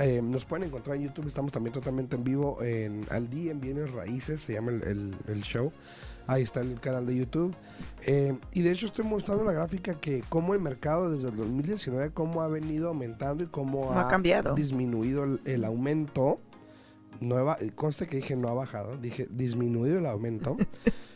Eh, 0.00 0.20
nos 0.22 0.44
pueden 0.44 0.66
encontrar 0.66 0.96
en 0.96 1.04
YouTube, 1.04 1.28
estamos 1.28 1.52
también 1.52 1.72
totalmente 1.72 2.16
en 2.16 2.24
vivo 2.24 2.60
en 2.62 3.06
Al 3.10 3.30
Día 3.30 3.52
en 3.52 3.60
Bienes 3.60 3.92
Raíces, 3.92 4.40
se 4.40 4.54
llama 4.54 4.72
el, 4.72 4.82
el- 4.82 5.16
el 5.28 5.42
show. 5.42 5.72
Ahí 6.26 6.42
está 6.42 6.60
el 6.62 6.80
canal 6.80 7.06
de 7.06 7.14
YouTube. 7.16 7.54
Eh, 8.06 8.36
y 8.52 8.62
de 8.62 8.70
hecho 8.72 8.86
estoy 8.86 9.04
mostrando 9.04 9.44
la 9.44 9.52
gráfica 9.52 10.00
que 10.00 10.24
cómo 10.28 10.54
el 10.54 10.60
mercado 10.60 11.10
desde 11.12 11.28
el 11.28 11.36
2019, 11.36 12.10
cómo 12.12 12.42
ha 12.42 12.48
venido 12.48 12.88
aumentando 12.88 13.44
y 13.44 13.46
cómo 13.46 13.92
No 13.92 14.00
ha 14.00 14.08
cambiado. 14.08 14.54
disminuido 14.54 15.22
el, 15.24 15.40
el 15.44 15.64
aumento. 15.64 16.40
No 17.20 17.38
he 17.38 17.42
ba- 17.42 17.58
conste 17.76 18.08
que 18.08 18.16
dije 18.16 18.34
no 18.36 18.48
ha 18.48 18.54
bajado, 18.54 18.96
dije 18.96 19.26
disminuido 19.30 19.98
el 19.98 20.06
aumento 20.06 20.56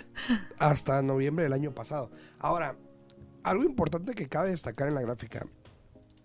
hasta 0.59 1.03
noviembre 1.03 1.45
del 1.45 1.53
año 1.55 1.73
pasado. 1.73 2.11
Ahora, 2.39 2.77
algo 3.43 3.65
importante 3.65 4.15
que 4.15 4.29
cabe 4.29 4.51
destacar 4.51 4.89
en 4.89 4.95
la 4.95 5.01
gráfica, 5.03 5.47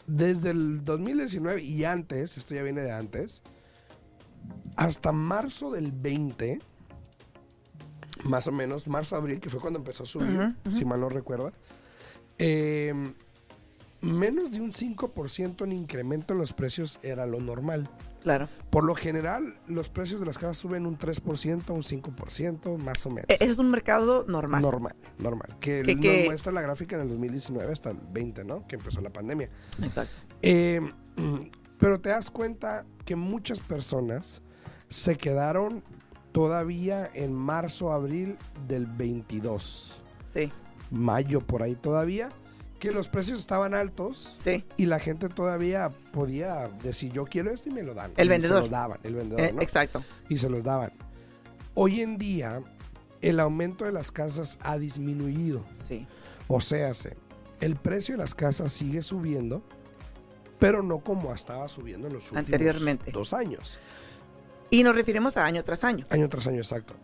desde 0.07 0.51
el 0.51 0.83
2019 0.83 1.61
y 1.61 1.83
antes, 1.83 2.37
esto 2.37 2.53
ya 2.53 2.63
viene 2.63 2.81
de 2.81 2.91
antes, 2.91 3.41
hasta 4.75 5.11
marzo 5.11 5.71
del 5.71 5.91
20, 5.91 6.59
más 8.23 8.47
o 8.47 8.51
menos, 8.51 8.87
marzo-abril, 8.87 9.39
que 9.39 9.49
fue 9.49 9.59
cuando 9.59 9.79
empezó 9.79 10.03
a 10.03 10.05
subir, 10.05 10.55
si 10.71 10.85
mal 10.85 10.99
no 10.99 11.09
recuerda, 11.09 11.53
eh, 12.37 12.93
menos 14.01 14.51
de 14.51 14.61
un 14.61 14.71
5% 14.71 15.63
en 15.63 15.71
incremento 15.71 16.33
en 16.33 16.39
los 16.39 16.53
precios 16.53 16.99
era 17.03 17.25
lo 17.25 17.39
normal. 17.39 17.89
Claro. 18.23 18.47
Por 18.69 18.83
lo 18.85 18.95
general, 18.95 19.55
los 19.67 19.89
precios 19.89 20.19
de 20.21 20.25
las 20.25 20.37
casas 20.37 20.57
suben 20.57 20.85
un 20.85 20.97
3%, 20.97 21.69
un 21.73 21.83
5%, 21.83 22.77
más 22.77 23.05
o 23.05 23.09
menos. 23.09 23.25
E- 23.29 23.37
es 23.41 23.57
un 23.57 23.69
mercado 23.69 24.25
normal. 24.27 24.61
Normal, 24.61 24.95
normal. 25.19 25.57
Que, 25.59 25.83
Que- 25.83 25.95
nos 25.95 26.01
que- 26.01 26.23
muestra 26.25 26.51
la 26.51 26.61
gráfica 26.61 26.95
en 26.95 27.03
el 27.03 27.09
2019 27.09 27.71
hasta 27.71 27.91
el 27.91 27.97
20, 28.11 28.43
¿no? 28.45 28.65
Que 28.67 28.75
empezó 28.77 29.01
la 29.01 29.09
pandemia. 29.11 29.49
Exacto. 29.81 30.13
Eh, 30.41 30.81
pero 31.79 31.99
te 31.99 32.09
das 32.09 32.31
cuenta 32.31 32.85
que 33.05 33.15
muchas 33.15 33.59
personas 33.59 34.41
se 34.89 35.17
quedaron 35.17 35.83
todavía 36.31 37.09
en 37.13 37.33
marzo, 37.33 37.91
abril 37.91 38.37
del 38.67 38.85
22. 38.87 39.97
Sí, 40.25 40.51
Mayo 40.89 41.41
por 41.41 41.61
ahí 41.63 41.75
todavía. 41.75 42.31
Que 42.83 42.91
los 42.91 43.07
precios 43.07 43.39
estaban 43.39 43.73
altos 43.73 44.35
sí. 44.37 44.65
y 44.75 44.87
la 44.87 44.99
gente 44.99 45.29
todavía 45.29 45.89
podía 46.11 46.67
decir 46.83 47.13
yo 47.13 47.23
quiero 47.23 47.49
esto 47.51 47.69
y 47.69 47.71
me 47.71 47.81
lo 47.81 47.93
dan. 47.93 48.11
El 48.17 48.25
Y 48.25 48.29
vendedor. 48.29 48.63
Se 48.63 48.69
lo 48.69 48.75
daban, 48.75 48.99
el 49.03 49.15
vendedor, 49.15 49.39
Eh, 49.41 49.53
¿no? 49.53 49.61
Exacto. 49.61 50.03
y 50.27 50.37
se 50.37 50.49
los 50.49 50.65
daban. 50.65 50.91
Hoy 51.75 52.01
en 52.01 52.17
día, 52.17 52.61
el 53.21 53.39
aumento 53.39 53.85
de 53.85 53.93
las 53.93 54.11
casas 54.11 54.59
ha 54.61 54.77
disminuido. 54.77 55.63
Sí. 55.71 56.05
O 56.49 56.59
sea, 56.59 56.93
se- 56.93 57.15
el 57.61 57.77
precio 57.77 58.15
de 58.15 58.17
las 58.17 58.35
casas 58.35 58.73
sigue 58.73 59.01
subiendo, 59.01 59.63
pero 60.59 60.83
no 60.83 60.99
como 60.99 61.33
estaba 61.33 61.69
subiendo 61.69 62.07
en 62.07 62.15
los 62.15 62.23
últimos 62.23 62.39
Anteriormente. 62.45 63.11
dos 63.13 63.31
años. 63.33 63.77
Y 64.69 64.83
nos 64.83 64.93
referimos 64.93 65.37
a 65.37 65.45
año 65.45 65.63
tras 65.63 65.85
año. 65.85 66.05
Año 66.09 66.27
tras 66.27 66.47
año, 66.47 66.57
exacto. 66.57 66.95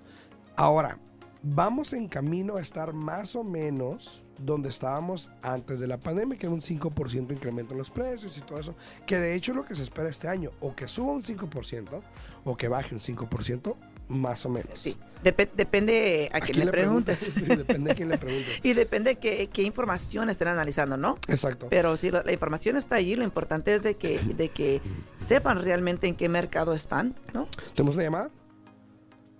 Ahora, 0.57 0.99
vamos 1.41 1.93
en 1.93 2.07
camino 2.07 2.57
a 2.57 2.61
estar 2.61 2.93
más 2.93 3.35
o 3.35 3.43
menos 3.43 4.25
donde 4.37 4.69
estábamos 4.69 5.31
antes 5.41 5.79
de 5.79 5.87
la 5.87 5.97
pandemia, 5.97 6.37
que 6.37 6.45
era 6.45 6.53
un 6.53 6.61
5% 6.61 7.31
incremento 7.31 7.73
en 7.73 7.77
los 7.77 7.89
precios 7.89 8.37
y 8.37 8.41
todo 8.41 8.59
eso, 8.59 8.75
que 9.05 9.17
de 9.17 9.35
hecho 9.35 9.51
es 9.51 9.57
lo 9.57 9.65
que 9.65 9.75
se 9.75 9.83
espera 9.83 10.09
este 10.09 10.27
año, 10.27 10.51
o 10.61 10.75
que 10.75 10.87
suba 10.87 11.11
un 11.13 11.21
5%, 11.21 12.01
o 12.45 12.57
que 12.57 12.67
baje 12.67 12.93
un 12.95 13.01
5%, 13.01 13.75
Más 14.09 14.43
o 14.45 14.49
menos. 14.49 14.79
Sí. 14.81 14.97
Dep- 15.23 15.51
depende 15.53 16.29
a, 16.33 16.39
quién 16.39 16.57
le 16.65 16.71
preguntes. 16.71 17.19
Sí, 17.33 17.43
depende 17.43 17.91
a 17.91 17.95
quién 17.95 18.09
le 18.09 18.17
preguntes. 18.17 18.59
y 18.63 18.73
depende 18.73 19.17
qué, 19.17 19.49
qué 19.53 19.61
información 19.61 20.29
estén 20.31 20.47
analizando, 20.47 20.97
¿no? 20.97 21.17
Exacto. 21.27 21.67
Pero 21.69 21.95
si 21.95 22.09
la, 22.09 22.23
la 22.23 22.31
información 22.31 22.75
está 22.75 22.95
allí, 22.95 23.13
lo 23.15 23.23
importante 23.23 23.75
es 23.75 23.83
de 23.83 23.95
que, 23.97 24.17
de 24.19 24.49
que 24.49 24.81
sepan 25.15 25.61
realmente 25.61 26.07
en 26.07 26.15
qué 26.15 26.27
mercado 26.27 26.73
están, 26.73 27.13
¿no? 27.33 27.45
¿Tenemos 27.75 27.95
una 27.95 28.03
llamada? 28.05 28.31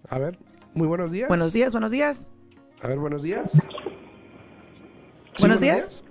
A 0.07 0.19
ver, 0.19 0.37
muy 0.73 0.87
buenos 0.87 1.11
días. 1.11 1.27
Buenos 1.27 1.53
días, 1.53 1.71
buenos 1.71 1.91
días. 1.91 2.29
A 2.81 2.87
ver, 2.87 2.97
buenos 2.99 3.23
días. 3.23 3.51
Sí, 3.53 3.59
Buenos 5.39 5.61
días. 5.61 6.03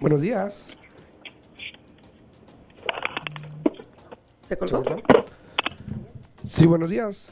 Buenos 0.00 0.20
días. 0.20 0.70
¿Se 4.48 4.48
¿Se 4.48 4.56
colgó? 4.56 4.84
Sí, 6.44 6.66
buenos 6.66 6.90
días. 6.90 7.30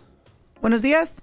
Buenos 0.60 0.82
días. 0.82 1.16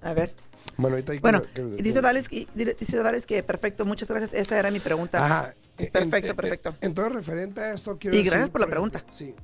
A 0.00 0.12
ver. 0.14 0.34
Bueno, 0.76 0.96
ahorita 0.96 1.12
hay 1.12 1.18
que- 1.18 1.22
Bueno, 1.22 1.42
que- 1.54 1.62
dice 1.82 2.00
Dales, 2.00 2.28
que- 2.28 2.46
dice 2.54 2.96
Dales 2.98 3.26
que 3.26 3.42
perfecto, 3.42 3.84
muchas 3.84 4.08
gracias. 4.08 4.32
Esa 4.32 4.58
era 4.58 4.70
mi 4.70 4.80
pregunta. 4.80 5.24
Ajá. 5.24 5.54
En- 5.78 5.90
Perfecto, 5.90 6.30
en- 6.30 6.36
perfecto. 6.36 6.74
Entonces, 6.80 7.14
referente 7.14 7.60
a 7.60 7.72
esto, 7.72 7.98
quiero 7.98 8.14
Y 8.14 8.18
decir, 8.18 8.30
gracias 8.32 8.50
por 8.50 8.60
la 8.60 8.66
ejemplo, 8.66 8.90
pregunta. 8.90 9.12
Sí. 9.14 9.34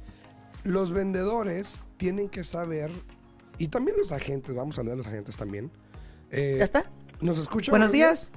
Los 0.64 0.90
vendedores 0.90 1.80
tienen 1.96 2.28
que 2.28 2.44
saber, 2.44 2.90
y 3.58 3.68
también 3.68 3.96
los 3.96 4.12
agentes, 4.12 4.54
vamos 4.54 4.78
a 4.78 4.80
hablar 4.80 4.92
de 4.92 4.98
los 4.98 5.06
agentes 5.06 5.36
también. 5.36 5.70
Eh, 6.30 6.56
¿Ya 6.58 6.64
está? 6.64 6.90
¿Nos 7.20 7.38
escuchan? 7.38 7.72
Buenos 7.72 7.92
días. 7.92 8.32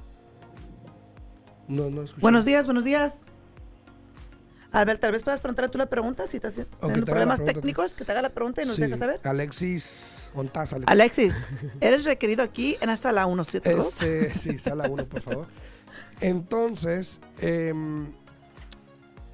No, 1.67 1.89
no 1.89 2.03
escuchan. 2.03 2.21
Buenos 2.21 2.45
días, 2.45 2.65
buenos 2.65 2.83
días. 2.83 3.13
A 4.73 4.85
ver, 4.85 4.97
tal 4.99 5.11
vez 5.11 5.21
puedas 5.21 5.41
preguntar 5.41 5.69
tú 5.69 5.77
la 5.77 5.87
pregunta 5.87 6.27
si 6.27 6.37
estás 6.37 6.53
teniendo 6.53 7.05
problemas 7.05 7.39
pregunta 7.39 7.59
técnicos, 7.59 7.93
que 7.93 8.05
te 8.05 8.11
haga 8.13 8.21
la 8.21 8.29
pregunta 8.29 8.61
y 8.61 8.65
nos 8.65 8.75
Sí, 8.75 8.81
dejas 8.81 8.99
saber. 8.99 9.19
Alexis, 9.25 10.31
¿ontás, 10.33 10.71
Alexis? 10.71 10.91
Alexis, 10.91 11.35
eres 11.81 12.05
requerido 12.05 12.41
aquí 12.41 12.77
en 12.79 12.87
la 12.87 12.95
172. 12.95 14.01
Este, 14.01 14.33
sí, 14.33 14.57
sala 14.57 14.89
1, 14.89 15.05
por 15.09 15.21
favor. 15.21 15.47
Entonces, 16.21 17.19
em, 17.39 18.13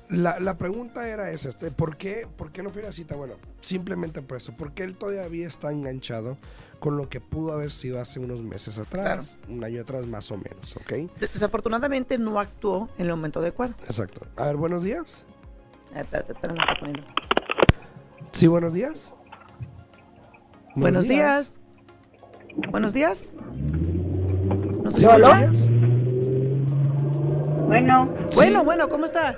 la, 0.10 0.40
la 0.40 0.58
pregunta 0.58 1.08
era 1.08 1.32
esa, 1.32 1.50
este, 1.50 1.72
¿por 1.72 1.98
qué, 1.98 2.28
¿por 2.38 2.52
qué 2.52 2.64
no 2.64 2.70
fui 2.70 2.82
a 2.82 2.86
la 2.86 2.92
cita? 2.92 3.16
Bueno, 3.16 3.36
simplemente 3.62 4.22
por 4.22 4.38
eso, 4.38 4.54
porque 4.58 4.84
él 4.84 4.96
todavía 4.96 5.48
está 5.48 5.72
enganchado 5.72 6.38
con 6.80 6.96
lo 6.96 7.10
que 7.10 7.20
pudo 7.20 7.54
haber 7.54 7.72
sido 7.72 8.00
hace 8.00 8.20
unos 8.20 8.42
meses 8.42 8.78
atrás, 8.78 9.38
un 9.50 9.64
año 9.64 9.82
atrás 9.82 10.06
más 10.08 10.32
o 10.32 10.38
menos, 10.38 10.76
¿ok? 10.78 11.10
Desafortunadamente 11.20 12.18
no 12.18 12.40
actuó 12.40 12.90
en 12.98 13.06
el 13.08 13.12
momento 13.12 13.40
adecuado. 13.40 13.74
Exacto. 13.86 14.22
A 14.36 14.46
ver, 14.46 14.56
buenos 14.58 14.84
días. 14.84 15.26
Ah, 15.94 16.02
Espérate, 16.02 16.34
espérate, 16.34 16.60
me 16.60 16.66
está 16.66 16.80
poniendo. 16.80 17.04
Sí, 18.32 18.48
buenos 18.48 18.74
días. 18.74 19.14
Buenos 20.76 21.08
días. 21.08 21.60
Buenos 22.70 22.94
días. 22.94 23.30
¿Nos 24.84 24.94
Sí, 24.94 25.06
buenos 25.06 25.38
días. 25.40 25.70
Bueno, 27.68 28.10
Sí. 28.30 28.36
Bueno, 28.36 28.64
bueno, 28.64 28.88
¿cómo 28.90 29.06
está? 29.06 29.36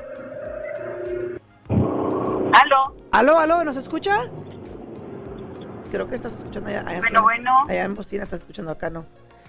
Aló. 2.54 2.96
Aló, 3.12 3.38
aló, 3.40 3.64
¿nos 3.64 3.76
escucha? 3.78 4.22
Creo 5.92 6.08
que 6.08 6.16
estás 6.16 6.34
escuchando 6.34 6.70
allá. 6.70 6.84
allá 6.88 7.00
Bueno, 7.00 7.24
bueno. 7.24 7.52
Allá 7.68 7.84
en 7.84 7.96
bocina 7.96 8.24
estás 8.24 8.42
escuchando 8.42 8.72
acá, 8.72 8.90
¿no? 8.90 9.06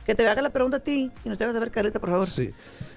Que 0.06 0.14
te 0.14 0.26
haga 0.26 0.40
la 0.40 0.50
pregunta 0.50 0.78
a 0.78 0.80
ti 0.80 1.12
y 1.24 1.28
nos 1.28 1.38
hagas 1.40 1.52
saber, 1.52 1.70
Carlita, 1.70 2.00
por 2.00 2.08
favor. 2.08 2.26
Sí. 2.26 2.52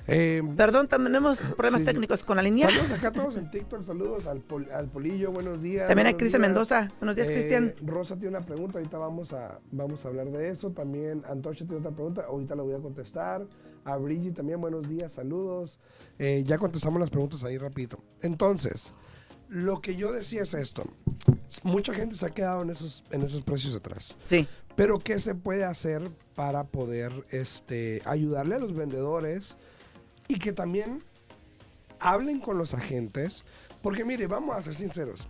Em, 0.08 0.56
Perdón, 0.56 0.88
tenemos 0.88 1.40
problemas 1.52 1.82
Sí, 1.82 1.86
técnicos 1.86 2.24
con 2.24 2.38
la 2.38 2.44
línea. 2.44 2.70
Saludos 2.70 2.92
acá 2.94 3.10
a 3.10 3.12
todos 3.12 3.36
en 3.36 3.52
TikTok, 3.52 3.84
saludos 3.84 4.26
al, 4.26 4.40
pol- 4.40 4.70
al 4.74 4.88
Polillo, 4.88 5.32
buenos 5.32 5.62
días. 5.62 5.88
También 5.90 6.08
a 6.08 6.14
Cristian. 6.16 6.42
Mendoza. 6.42 6.92
Buenos 7.00 7.18
días, 7.18 7.30
Eh, 7.30 7.34
Cristian. 7.34 7.74
Rosa 7.86 8.16
tiene 8.16 8.38
una 8.38 8.46
pregunta, 8.46 8.80
ahorita 8.80 8.98
vamos 8.98 9.34
a, 9.34 9.60
vamos 9.72 10.06
a 10.06 10.08
hablar 10.08 10.28
de 10.28 10.50
eso. 10.50 10.72
También 10.72 11.24
Antocha 11.30 11.66
tiene 11.66 11.80
otra 11.80 11.92
pregunta, 11.92 12.24
ahorita 12.28 12.56
la 12.56 12.64
voy 12.64 12.74
a 12.74 12.80
contestar. 12.80 13.46
A 13.84 13.98
Brigitte 13.98 14.38
también, 14.38 14.62
buenos 14.62 14.88
días, 14.88 15.12
saludos. 15.12 15.80
Eh, 16.18 16.44
ya 16.48 16.58
contestamos 16.58 17.02
las 17.02 17.10
preguntas 17.10 17.44
ahí 17.44 17.58
rapidito. 17.58 18.00
Entonces, 18.22 18.94
lo 19.50 19.82
que 19.82 19.96
yo 19.96 20.12
decía 20.12 20.44
es 20.44 20.54
esto. 20.54 20.84
Mucha 21.64 21.94
gente 21.94 22.16
se 22.16 22.26
ha 22.26 22.30
quedado 22.32 22.64
en 22.64 22.72
esos, 22.72 23.04
en 23.12 23.22
esos 23.22 23.44
precios 23.44 23.76
atrás. 23.76 24.16
Sí. 24.24 24.48
Pero 24.76 25.00
¿qué 25.00 25.20
se 25.20 25.36
puede 25.36 25.64
hacer 25.64 26.10
para 26.36 26.64
poder 26.64 27.12
este, 27.30 28.02
ayudarle 28.06 28.56
a 28.56 28.60
los 28.60 28.76
vendedores 28.76 29.58
y 30.28 30.40
que 30.40 30.52
también 30.52 31.04
hablen 32.00 32.40
con 32.40 32.58
los 32.58 32.74
agentes? 32.74 33.44
Porque 33.82 34.04
mire, 34.04 34.28
vamos 34.28 34.56
a 34.56 34.62
ser 34.62 34.76
sinceros. 34.76 35.28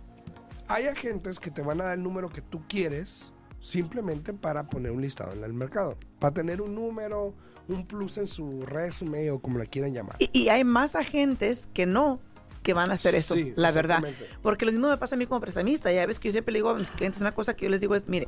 Hay 0.66 0.86
agentes 0.86 1.38
que 1.38 1.50
te 1.50 1.60
van 1.60 1.80
a 1.82 1.84
dar 1.84 1.98
el 1.98 2.02
número 2.02 2.30
que 2.30 2.40
tú 2.40 2.62
quieres 2.68 3.32
simplemente 3.60 4.32
para 4.32 4.68
poner 4.68 4.92
un 4.92 5.02
listado 5.02 5.32
en 5.32 5.44
el 5.44 5.52
mercado. 5.52 5.96
Para 6.18 6.32
tener 6.32 6.62
un 6.62 6.74
número, 6.74 7.34
un 7.68 7.86
plus 7.86 8.18
en 8.18 8.26
su 8.26 8.62
resume 8.62 9.30
o 9.30 9.40
como 9.40 9.58
le 9.58 9.66
quieran 9.66 9.92
llamar. 9.92 10.16
Y, 10.18 10.30
y 10.32 10.48
hay 10.48 10.64
más 10.64 10.96
agentes 10.96 11.68
que 11.74 11.84
no 11.84 12.20
que 12.64 12.72
van 12.72 12.90
a 12.90 12.94
hacer 12.94 13.14
eso, 13.14 13.34
Sí, 13.34 13.52
la 13.56 13.70
verdad. 13.70 14.02
Porque 14.42 14.64
lo 14.64 14.72
mismo 14.72 14.88
me 14.88 14.96
pasa 14.96 15.14
a 15.14 15.18
mí 15.18 15.26
como 15.26 15.40
prestamista. 15.40 15.92
Ya 15.92 16.04
ves 16.06 16.18
que 16.18 16.28
yo 16.28 16.32
siempre 16.32 16.50
le 16.52 16.58
digo 16.58 16.70
a 16.70 16.74
mis 16.74 16.90
clientes 16.90 17.20
una 17.20 17.30
cosa 17.32 17.54
que 17.54 17.66
yo 17.66 17.70
les 17.70 17.80
digo 17.80 17.94
es, 17.94 18.08
mire, 18.08 18.26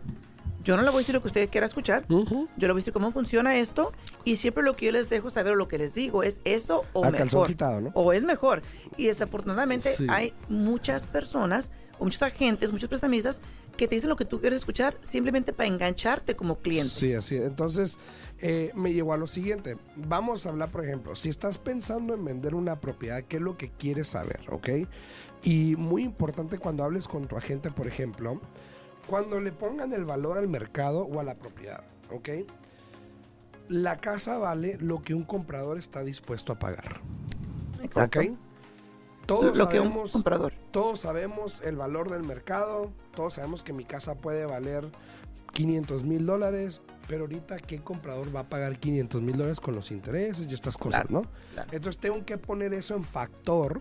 yo 0.62 0.76
no 0.76 0.82
le 0.82 0.88
voy 0.90 0.96
a 0.96 1.00
decir 1.00 1.14
lo 1.14 1.22
que 1.22 1.28
usted 1.28 1.48
quiera 1.48 1.66
escuchar. 1.66 2.04
Ujú. 2.10 2.46
Yo 2.56 2.66
le 2.68 2.72
voy 2.74 2.80
a 2.80 2.82
decir 2.82 2.92
cómo 2.92 3.10
funciona 3.12 3.56
esto 3.56 3.92
y 4.24 4.36
siempre 4.36 4.62
lo 4.62 4.76
que 4.76 4.86
yo 4.86 4.92
les 4.92 5.08
dejo 5.08 5.30
saber 5.30 5.52
o 5.52 5.56
lo 5.56 5.68
que 5.68 5.78
les 5.78 5.94
digo 5.94 6.22
es 6.22 6.40
eso 6.44 6.84
o 6.92 7.04
A 7.04 7.10
calzón 7.12 7.24
mejor. 7.40 7.46
quitado, 7.48 7.80
¿no? 7.80 7.90
O 7.94 8.12
es 8.12 8.24
mejor. 8.24 8.62
Y 8.98 9.06
desafortunadamente 9.06 9.94
Sí. 9.96 10.06
hay 10.10 10.34
muchas 10.48 11.06
personas 11.06 11.70
o 11.98 12.04
muchos 12.04 12.22
agentes, 12.22 12.72
muchos 12.72 12.88
prestamistas 12.90 13.40
que 13.76 13.88
te 13.88 13.94
dicen 13.94 14.10
lo 14.10 14.16
que 14.16 14.24
tú 14.24 14.40
quieres 14.40 14.58
escuchar 14.58 14.96
simplemente 15.02 15.52
para 15.52 15.68
engancharte 15.68 16.34
como 16.34 16.56
cliente. 16.56 16.88
Sí, 16.88 17.14
así. 17.14 17.36
es. 17.36 17.42
Entonces, 17.42 17.98
eh, 18.40 18.72
me 18.74 18.92
llevó 18.92 19.12
a 19.12 19.16
lo 19.16 19.26
siguiente. 19.26 19.76
Vamos 19.96 20.46
a 20.46 20.50
hablar, 20.50 20.70
por 20.70 20.84
ejemplo, 20.84 21.14
si 21.14 21.28
estás 21.28 21.58
pensando 21.58 22.14
en 22.14 22.24
vender 22.24 22.54
una 22.54 22.80
propiedad, 22.80 23.22
¿qué 23.24 23.36
es 23.36 23.42
lo 23.42 23.56
que 23.56 23.70
quieres 23.70 24.08
saber? 24.08 24.40
¿Ok? 24.50 24.68
Y 25.42 25.76
muy 25.76 26.02
importante 26.02 26.58
cuando 26.58 26.84
hables 26.84 27.06
con 27.06 27.26
tu 27.26 27.36
agente, 27.36 27.70
por 27.70 27.86
ejemplo, 27.86 28.40
cuando 29.06 29.40
le 29.40 29.52
pongan 29.52 29.92
el 29.92 30.04
valor 30.04 30.38
al 30.38 30.48
mercado 30.48 31.02
o 31.02 31.20
a 31.20 31.24
la 31.24 31.36
propiedad, 31.36 31.84
¿ok? 32.10 32.28
La 33.68 33.98
casa 33.98 34.38
vale 34.38 34.76
lo 34.80 35.02
que 35.02 35.14
un 35.14 35.24
comprador 35.24 35.78
está 35.78 36.04
dispuesto 36.04 36.52
a 36.52 36.58
pagar, 36.58 37.00
Exacto. 37.82 38.20
¿ok? 38.20 38.26
Todos 39.26 39.56
lo 39.58 39.68
que 39.68 39.80
un 39.80 39.86
sabemos 39.86 40.12
comprador. 40.12 40.52
todos 40.70 41.00
sabemos 41.00 41.60
el 41.64 41.76
valor 41.76 42.10
del 42.10 42.22
mercado, 42.24 42.90
todos 43.14 43.34
sabemos 43.34 43.62
que 43.62 43.72
mi 43.72 43.84
casa 43.84 44.14
puede 44.14 44.46
valer 44.46 44.88
500 45.52 46.04
mil 46.04 46.26
dólares, 46.26 46.80
pero 47.08 47.22
ahorita 47.22 47.58
qué 47.58 47.80
comprador 47.80 48.34
va 48.34 48.40
a 48.40 48.48
pagar 48.48 48.78
500 48.78 49.22
mil 49.22 49.36
dólares 49.36 49.60
con 49.60 49.74
los 49.74 49.90
intereses 49.90 50.46
y 50.50 50.54
estas 50.54 50.76
cosas, 50.76 51.06
Claro, 51.06 51.22
¿no? 51.22 51.30
claro. 51.54 51.68
Entonces 51.72 51.98
tengo 52.00 52.24
que 52.24 52.36
poner 52.38 52.74
eso 52.74 52.94
en 52.94 53.04
factor 53.04 53.80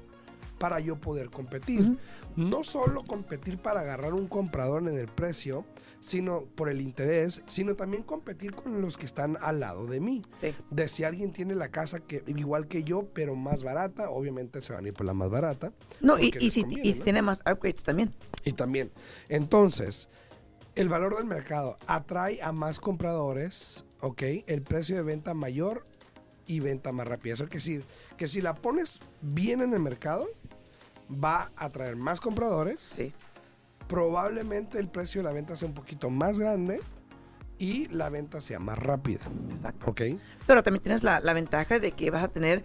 para 0.57 0.79
yo 0.79 0.95
poder 0.95 1.29
competir. 1.29 1.97
No 2.35 2.63
solo 2.63 3.03
competir 3.03 3.57
para 3.57 3.81
agarrar 3.81 4.13
un 4.13 4.27
comprador 4.27 4.87
en 4.87 4.97
el 4.97 5.07
precio, 5.07 5.65
sino 5.99 6.43
por 6.43 6.69
el 6.69 6.81
interés, 6.81 7.41
sino 7.45 7.75
también 7.75 8.03
competir 8.03 8.53
con 8.53 8.81
los 8.81 8.97
que 8.97 9.05
están 9.05 9.37
al 9.41 9.59
lado 9.59 9.85
de 9.87 9.99
mí. 9.99 10.21
Sí. 10.33 10.53
De 10.69 10.87
si 10.87 11.03
alguien 11.03 11.31
tiene 11.31 11.55
la 11.55 11.69
casa 11.69 11.99
que 11.99 12.23
igual 12.27 12.67
que 12.67 12.83
yo, 12.83 13.07
pero 13.13 13.35
más 13.35 13.63
barata, 13.63 14.09
obviamente 14.09 14.61
se 14.61 14.73
van 14.73 14.85
a 14.85 14.87
ir 14.89 14.93
por 14.93 15.05
la 15.05 15.13
más 15.13 15.29
barata. 15.29 15.71
No, 16.01 16.19
y, 16.19 16.33
y 16.39 16.49
si, 16.49 16.61
conviene, 16.61 16.89
y 16.89 16.93
tiene 16.93 17.21
más 17.21 17.39
upgrades 17.39 17.83
también. 17.83 18.13
Y 18.43 18.53
también, 18.53 18.91
entonces, 19.29 20.09
el 20.75 20.89
valor 20.89 21.15
del 21.15 21.25
mercado 21.25 21.77
atrae 21.87 22.41
a 22.43 22.51
más 22.51 22.79
compradores, 22.79 23.85
¿ok? 24.01 24.21
El 24.45 24.61
precio 24.61 24.95
de 24.97 25.03
venta 25.03 25.33
mayor 25.33 25.85
y 26.47 26.59
venta 26.59 26.91
más 26.91 27.07
rápida. 27.07 27.33
Eso 27.33 27.43
quiere 27.45 27.55
decir 27.57 27.85
que 28.17 28.27
si 28.27 28.41
la 28.41 28.53
pones 28.55 28.99
bien 29.21 29.61
en 29.61 29.73
el 29.73 29.79
mercado, 29.79 30.27
va 31.11 31.51
a 31.55 31.65
atraer 31.65 31.95
más 31.95 32.19
compradores. 32.21 32.81
Sí. 32.81 33.13
Probablemente 33.87 34.79
el 34.79 34.87
precio 34.89 35.21
de 35.21 35.25
la 35.25 35.31
venta 35.33 35.55
sea 35.55 35.67
un 35.67 35.75
poquito 35.75 36.09
más 36.09 36.39
grande 36.39 36.79
y 37.59 37.87
la 37.89 38.09
venta 38.09 38.41
sea 38.41 38.59
más 38.59 38.77
rápida, 38.79 39.21
Exacto. 39.49 39.91
¿ok? 39.91 40.01
Pero 40.47 40.63
también 40.63 40.81
tienes 40.81 41.03
la, 41.03 41.19
la 41.19 41.33
ventaja 41.33 41.79
de 41.79 41.91
que 41.91 42.09
vas 42.09 42.23
a 42.23 42.27
tener, 42.29 42.63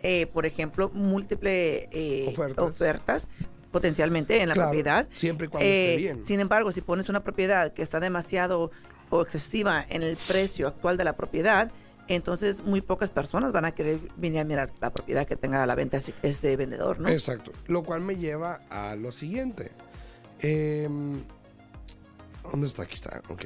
eh, 0.00 0.26
por 0.26 0.46
ejemplo, 0.46 0.90
múltiples 0.92 1.86
eh, 1.92 2.26
Ofertas. 2.32 2.64
ofertas. 2.64 3.30
potencialmente 3.70 4.40
en 4.42 4.48
la 4.48 4.54
Claro, 4.54 4.70
propiedad. 4.70 5.08
siempre 5.12 5.46
y 5.46 5.50
cuando 5.50 5.66
Eh, 5.68 5.90
esté 5.90 5.96
bien. 5.98 6.24
Sin 6.24 6.40
embargo, 6.40 6.72
si 6.72 6.80
pones 6.80 7.08
una 7.08 7.22
propiedad 7.22 7.72
que 7.72 7.82
está 7.82 8.00
demasiado 8.00 8.70
o 9.10 9.22
excesiva 9.22 9.84
en 9.88 10.02
el 10.02 10.16
precio 10.16 10.66
actual 10.68 10.96
de 10.96 11.04
la 11.04 11.16
propiedad, 11.16 11.70
entonces 12.08 12.62
muy 12.62 12.80
pocas 12.80 13.10
personas 13.10 13.52
van 13.52 13.64
a 13.64 13.72
querer 13.72 14.00
venir 14.16 14.40
a 14.40 14.44
mirar 14.44 14.72
la 14.80 14.90
propiedad 14.90 15.26
que 15.26 15.36
tenga 15.36 15.62
a 15.62 15.66
la 15.66 15.74
venta 15.74 15.98
ese, 15.98 16.14
ese 16.22 16.56
vendedor, 16.56 16.98
¿no? 17.00 17.08
Exacto. 17.08 17.52
Lo 17.66 17.82
cual 17.82 18.00
me 18.00 18.16
lleva 18.16 18.60
a 18.70 18.96
lo 18.96 19.12
siguiente. 19.12 19.70
Em, 20.40 21.22
¿Dónde 22.50 22.66
está? 22.66 22.82
Aquí 22.84 22.94
está. 22.94 23.22
Ok. 23.28 23.44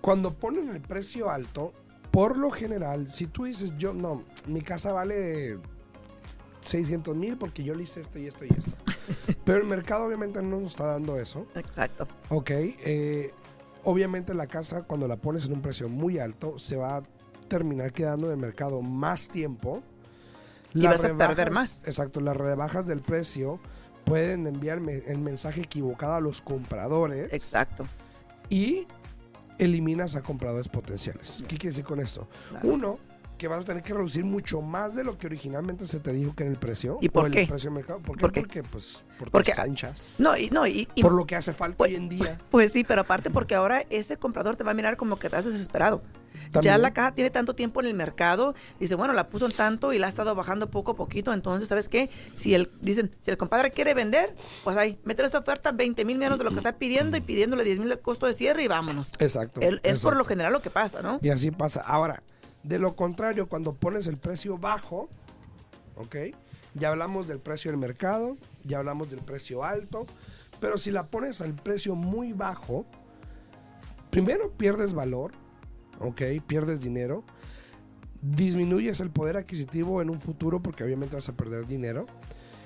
Cuando 0.00 0.34
ponen 0.34 0.68
el 0.70 0.80
precio 0.80 1.30
alto, 1.30 1.72
por 2.12 2.36
lo 2.36 2.50
general, 2.50 3.10
si 3.10 3.26
tú 3.26 3.44
dices, 3.44 3.72
yo 3.76 3.92
no, 3.92 4.24
mi 4.46 4.62
casa 4.62 4.92
vale 4.92 5.58
600 6.60 7.16
mil 7.16 7.36
porque 7.36 7.64
yo 7.64 7.74
le 7.74 7.82
hice 7.82 8.00
esto 8.00 8.18
y 8.18 8.26
esto 8.26 8.44
y 8.44 8.48
esto. 8.56 8.70
Pero 9.44 9.58
el 9.58 9.66
mercado 9.66 10.06
obviamente 10.06 10.40
no 10.42 10.60
nos 10.60 10.72
está 10.72 10.86
dando 10.86 11.18
eso. 11.18 11.46
Exacto. 11.54 12.06
Ok. 12.28 12.50
eh, 12.50 13.32
obviamente 13.84 14.34
la 14.34 14.46
casa 14.46 14.82
cuando 14.82 15.08
la 15.08 15.16
pones 15.16 15.46
en 15.46 15.52
un 15.52 15.62
precio 15.62 15.88
muy 15.88 16.18
alto 16.18 16.58
se 16.58 16.76
va 16.76 16.98
a 16.98 17.02
terminar 17.48 17.92
quedando 17.92 18.26
en 18.26 18.32
el 18.32 18.38
mercado 18.38 18.80
más 18.82 19.28
tiempo. 19.28 19.82
Y 20.74 20.86
vas 20.86 21.02
a 21.02 21.16
perder 21.16 21.50
más. 21.50 21.82
Exacto. 21.86 22.20
Las 22.20 22.36
rebajas 22.36 22.86
del 22.86 23.00
precio 23.00 23.58
pueden 24.04 24.46
enviar 24.46 24.78
el 24.88 25.18
mensaje 25.18 25.62
equivocado 25.62 26.14
a 26.14 26.20
los 26.20 26.40
compradores 26.40 27.32
Exacto. 27.32 27.84
y 28.48 28.86
eliminas 29.58 30.14
a 30.16 30.22
compradores 30.22 30.68
potenciales. 30.68 31.42
¿Qué 31.48 31.56
quiere 31.56 31.70
decir 31.70 31.84
con 31.84 32.00
esto? 32.00 32.28
Claro. 32.50 32.68
Uno, 32.68 32.98
que 33.36 33.48
vas 33.48 33.62
a 33.62 33.66
tener 33.66 33.82
que 33.82 33.94
reducir 33.94 34.24
mucho 34.24 34.60
más 34.62 34.94
de 34.94 35.04
lo 35.04 35.16
que 35.16 35.26
originalmente 35.26 35.86
se 35.86 36.00
te 36.00 36.12
dijo 36.12 36.34
que 36.34 36.42
era 36.44 36.52
el 36.52 36.58
precio. 36.58 36.98
¿Y 37.00 37.08
o 37.08 37.12
por 37.12 37.26
el 37.26 37.32
qué? 37.32 37.46
precio 37.46 37.70
de 37.70 37.76
mercado. 37.76 38.00
¿Por 38.00 38.16
qué? 38.16 38.20
¿Por 38.20 38.32
qué? 38.32 38.40
Porque, 38.40 38.62
pues, 38.64 39.04
porque, 39.18 39.30
Porque- 39.30 39.52
anchas. 39.60 40.14
No, 40.18 40.36
y, 40.36 40.50
no, 40.50 40.66
y, 40.66 40.88
y- 40.94 41.02
por 41.02 41.12
lo 41.12 41.26
que 41.26 41.36
hace 41.36 41.52
falta 41.54 41.76
Pues- 41.78 41.90
hoy 41.90 41.96
en 41.96 42.08
día. 42.08 42.38
pues 42.50 42.72
sí, 42.72 42.84
pero 42.84 43.02
aparte 43.02 43.30
porque 43.30 43.54
ahora 43.54 43.84
ese 43.90 44.16
comprador 44.16 44.56
te 44.56 44.64
va 44.64 44.72
a 44.72 44.74
mirar 44.74 44.96
como 44.96 45.18
que 45.18 45.26
estás 45.28 45.44
desesperado. 45.44 46.02
Ya 46.62 46.78
la 46.78 46.92
caja 46.92 47.14
tiene 47.14 47.30
tanto 47.30 47.54
tiempo 47.54 47.80
en 47.80 47.86
el 47.86 47.94
mercado, 47.94 48.54
dice, 48.80 48.94
bueno, 48.94 49.12
la 49.12 49.28
puso 49.28 49.46
en 49.46 49.52
tanto 49.52 49.92
y 49.92 49.98
la 49.98 50.06
ha 50.06 50.08
estado 50.10 50.34
bajando 50.34 50.70
poco 50.70 50.92
a 50.92 50.96
poquito, 50.96 51.32
entonces, 51.32 51.68
¿sabes 51.68 51.88
qué? 51.88 52.10
Si 52.34 52.54
el, 52.54 52.70
dicen, 52.80 53.14
si 53.20 53.30
el 53.30 53.36
compadre 53.36 53.70
quiere 53.70 53.94
vender, 53.94 54.34
pues 54.64 54.76
ahí, 54.76 54.98
métele 55.04 55.26
esta 55.26 55.38
oferta 55.38 55.72
20 55.72 56.04
mil 56.04 56.18
menos 56.18 56.38
de 56.38 56.44
lo 56.44 56.50
que 56.50 56.56
está 56.58 56.76
pidiendo 56.78 57.16
y 57.16 57.20
pidiéndole 57.20 57.64
10 57.64 57.78
mil 57.80 57.88
de 57.88 57.98
costo 57.98 58.26
de 58.26 58.32
cierre 58.32 58.62
y 58.64 58.68
vámonos. 58.68 59.08
Exacto. 59.18 59.60
El- 59.60 59.80
es 59.82 60.00
por 60.02 60.16
lo 60.16 60.24
general 60.24 60.52
lo 60.52 60.62
que 60.62 60.70
pasa, 60.70 61.02
¿no? 61.02 61.18
Y 61.22 61.28
así 61.30 61.50
pasa. 61.50 61.80
Ahora, 61.80 62.22
de 62.62 62.78
lo 62.78 62.96
contrario, 62.96 63.48
cuando 63.48 63.74
pones 63.74 64.06
el 64.06 64.16
precio 64.16 64.58
bajo, 64.58 65.08
¿ok? 65.96 66.16
Ya 66.74 66.88
hablamos 66.90 67.26
del 67.26 67.40
precio 67.40 67.70
del 67.70 67.78
mercado, 67.78 68.36
ya 68.64 68.78
hablamos 68.78 69.08
del 69.10 69.20
precio 69.20 69.64
alto, 69.64 70.06
pero 70.60 70.76
si 70.78 70.90
la 70.90 71.06
pones 71.06 71.40
al 71.40 71.54
precio 71.54 71.94
muy 71.94 72.32
bajo, 72.32 72.84
primero 74.10 74.50
pierdes 74.52 74.92
valor, 74.94 75.32
¿ok? 76.00 76.22
Pierdes 76.46 76.80
dinero, 76.80 77.24
disminuyes 78.22 79.00
el 79.00 79.10
poder 79.10 79.36
adquisitivo 79.36 80.02
en 80.02 80.10
un 80.10 80.20
futuro 80.20 80.60
porque 80.62 80.84
obviamente 80.84 81.14
vas 81.16 81.28
a 81.28 81.36
perder 81.36 81.66
dinero 81.66 82.06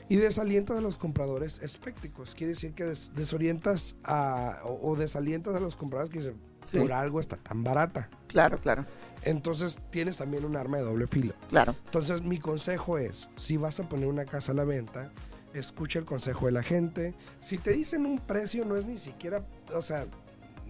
y 0.08 0.16
desalientas 0.16 0.78
a 0.78 0.80
los 0.80 0.98
compradores 0.98 1.60
espécticos. 1.62 2.34
Quiere 2.34 2.52
decir 2.52 2.72
que 2.74 2.84
des- 2.84 3.12
desorientas 3.14 3.96
a, 4.04 4.60
o, 4.64 4.90
o 4.92 4.96
desalientas 4.96 5.54
a 5.54 5.60
los 5.60 5.76
compradores 5.76 6.10
que 6.10 6.18
dicen, 6.18 6.52
Sí. 6.64 6.78
por 6.78 6.92
algo 6.92 7.18
está 7.18 7.36
tan 7.38 7.64
barata. 7.64 8.08
Claro, 8.28 8.60
claro, 8.60 8.86
Entonces 9.24 9.80
tienes 9.90 10.16
también 10.18 10.44
un 10.44 10.54
arma 10.56 10.76
de 10.78 10.84
doble 10.84 11.08
filo. 11.08 11.34
claro. 11.50 11.74
Entonces 11.86 12.22
mi 12.22 12.38
consejo 12.38 12.98
es, 12.98 13.28
si 13.36 13.56
vas 13.56 13.80
a 13.80 13.88
poner 13.88 14.06
una 14.06 14.24
casa 14.26 14.52
a 14.52 14.54
la 14.54 14.62
venta, 14.64 15.10
escucha 15.54 15.98
el 15.98 16.04
consejo 16.04 16.46
de 16.46 16.52
la 16.52 16.62
gente. 16.62 17.14
Si 17.40 17.58
te 17.58 17.72
dicen 17.72 18.06
un 18.06 18.20
precio, 18.20 18.64
no 18.64 18.76
es 18.76 18.84
ni 18.86 18.96
siquiera, 18.96 19.44
o 19.74 19.82
sea, 19.82 20.06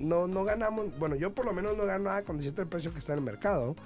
no, 0.03 0.27
no 0.27 0.45
ganamos, 0.45 0.99
bueno, 0.99 1.17
yo 1.17 1.35
por 1.35 1.45
lo 1.45 1.53
menos 1.53 1.77
no 1.77 1.85
gano 1.85 2.05
nada 2.05 2.23
con 2.23 2.37
decirte 2.37 2.63
el 2.63 2.69
precio 2.69 2.93
que 2.93 2.99
está 2.99 3.13
en 3.13 3.21
el 3.21 3.25
mercado. 3.25 3.77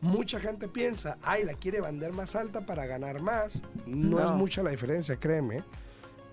Mucha 0.00 0.38
gente 0.38 0.68
piensa, 0.68 1.18
ay, 1.22 1.44
la 1.44 1.54
quiere 1.54 1.80
vender 1.80 2.12
más 2.12 2.36
alta 2.36 2.64
para 2.64 2.86
ganar 2.86 3.20
más. 3.20 3.62
No, 3.86 4.24
es 4.24 4.30
mucha 4.32 4.62
la 4.62 4.70
diferencia, 4.70 5.16
créeme. 5.16 5.64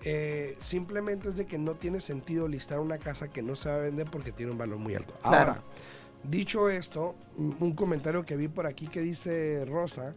Eh, 0.04 0.56
simplemente 0.60 1.28
es 1.28 1.36
de 1.36 1.46
que 1.46 1.58
no 1.58 1.74
tiene 1.74 2.00
sentido 2.00 2.46
listar 2.46 2.78
una 2.78 2.98
casa 2.98 3.28
que 3.28 3.42
no 3.42 3.56
se 3.56 3.68
va 3.68 3.76
a 3.76 3.78
vender 3.78 4.08
porque 4.10 4.30
tiene 4.30 4.52
un 4.52 4.58
valor 4.58 4.78
muy 4.78 4.94
alto. 4.94 5.14
Claro. 5.20 5.36
Ahora, 5.36 5.62
dicho 6.22 6.70
esto, 6.70 7.16
un 7.36 7.74
comentario 7.74 8.24
que 8.24 8.36
vi 8.36 8.46
por 8.46 8.66
aquí 8.66 8.86
que 8.86 9.00
dice 9.00 9.64
Rosa, 9.66 10.14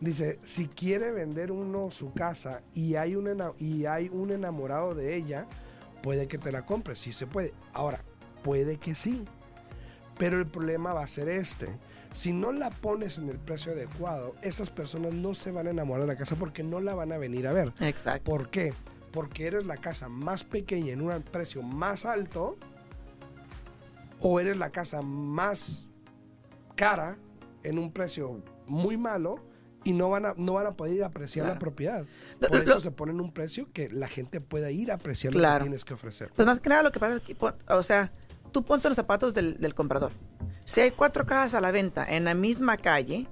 dice, 0.00 0.38
si 0.42 0.68
quiere 0.68 1.10
vender 1.10 1.52
uno 1.52 1.90
su 1.90 2.12
casa 2.12 2.62
y 2.74 2.96
hay 2.96 3.14
un, 3.14 3.28
y 3.58 3.86
hay 3.86 4.08
un 4.08 4.30
enamorado 4.30 4.94
de 4.94 5.16
ella, 5.16 5.46
puede 6.02 6.28
que 6.28 6.38
te 6.38 6.52
la 6.52 6.64
compre, 6.64 6.96
sí 6.96 7.12
se 7.12 7.26
puede. 7.26 7.52
Ahora, 7.72 8.02
puede 8.46 8.76
que 8.78 8.94
sí, 8.94 9.24
pero 10.16 10.38
el 10.38 10.46
problema 10.46 10.94
va 10.94 11.02
a 11.02 11.06
ser 11.08 11.28
este. 11.28 11.66
Si 12.12 12.32
no 12.32 12.52
la 12.52 12.70
pones 12.70 13.18
en 13.18 13.28
el 13.28 13.38
precio 13.40 13.72
adecuado, 13.72 14.36
esas 14.40 14.70
personas 14.70 15.12
no 15.14 15.34
se 15.34 15.50
van 15.50 15.66
a 15.66 15.70
enamorar 15.70 16.02
de 16.02 16.06
la 16.06 16.16
casa 16.16 16.36
porque 16.36 16.62
no 16.62 16.80
la 16.80 16.94
van 16.94 17.10
a 17.10 17.18
venir 17.18 17.48
a 17.48 17.52
ver. 17.52 17.72
Exacto. 17.80 18.22
¿Por 18.30 18.48
qué? 18.50 18.72
Porque 19.10 19.48
eres 19.48 19.66
la 19.66 19.78
casa 19.78 20.08
más 20.08 20.44
pequeña 20.44 20.92
en 20.92 21.00
un 21.00 21.20
precio 21.24 21.60
más 21.62 22.06
alto 22.06 22.56
o 24.20 24.38
eres 24.40 24.56
la 24.56 24.70
casa 24.70 25.02
más 25.02 25.88
cara 26.76 27.18
en 27.64 27.78
un 27.78 27.92
precio 27.92 28.40
muy 28.68 28.96
malo 28.96 29.44
y 29.84 29.92
no 29.92 30.08
van 30.10 30.26
a, 30.26 30.34
no 30.36 30.54
van 30.54 30.66
a 30.66 30.72
poder 30.76 30.94
ir 30.94 31.02
a 31.04 31.08
apreciar 31.08 31.44
Claro. 31.46 31.54
la 31.54 31.58
propiedad. 31.58 32.06
Lo- 32.40 32.48
Por 32.48 32.56
lo- 32.58 32.62
eso 32.64 32.80
se 32.80 32.90
ponen 32.92 33.20
un 33.20 33.32
precio 33.32 33.68
que 33.72 33.88
la 33.90 34.08
gente 34.08 34.40
pueda 34.40 34.70
ir 34.70 34.90
a 34.90 34.94
apreciar 34.94 35.32
lo 35.34 35.40
Claro. 35.40 35.58
que 35.58 35.64
tienes 35.64 35.84
que 35.84 35.94
ofrecer. 35.94 36.30
Pues 36.34 36.46
más 36.46 36.60
que 36.60 36.68
nada 36.68 36.82
lo 36.82 36.92
que 36.92 37.00
pasa 37.00 37.16
es 37.16 37.22
que, 37.22 37.36
o 37.68 37.82
sea, 37.82 38.12
tú 38.56 38.62
ponte 38.62 38.88
los 38.88 38.96
zapatos 38.96 39.34
del, 39.34 39.58
del 39.60 39.74
comprador. 39.74 40.12
Si 40.64 40.80
hay 40.80 40.90
cuatro 40.90 41.26
cajas 41.26 41.52
a 41.52 41.60
la 41.60 41.72
venta 41.72 42.06
en 42.08 42.24
la 42.24 42.32
misma 42.32 42.78
calle, 42.78 43.26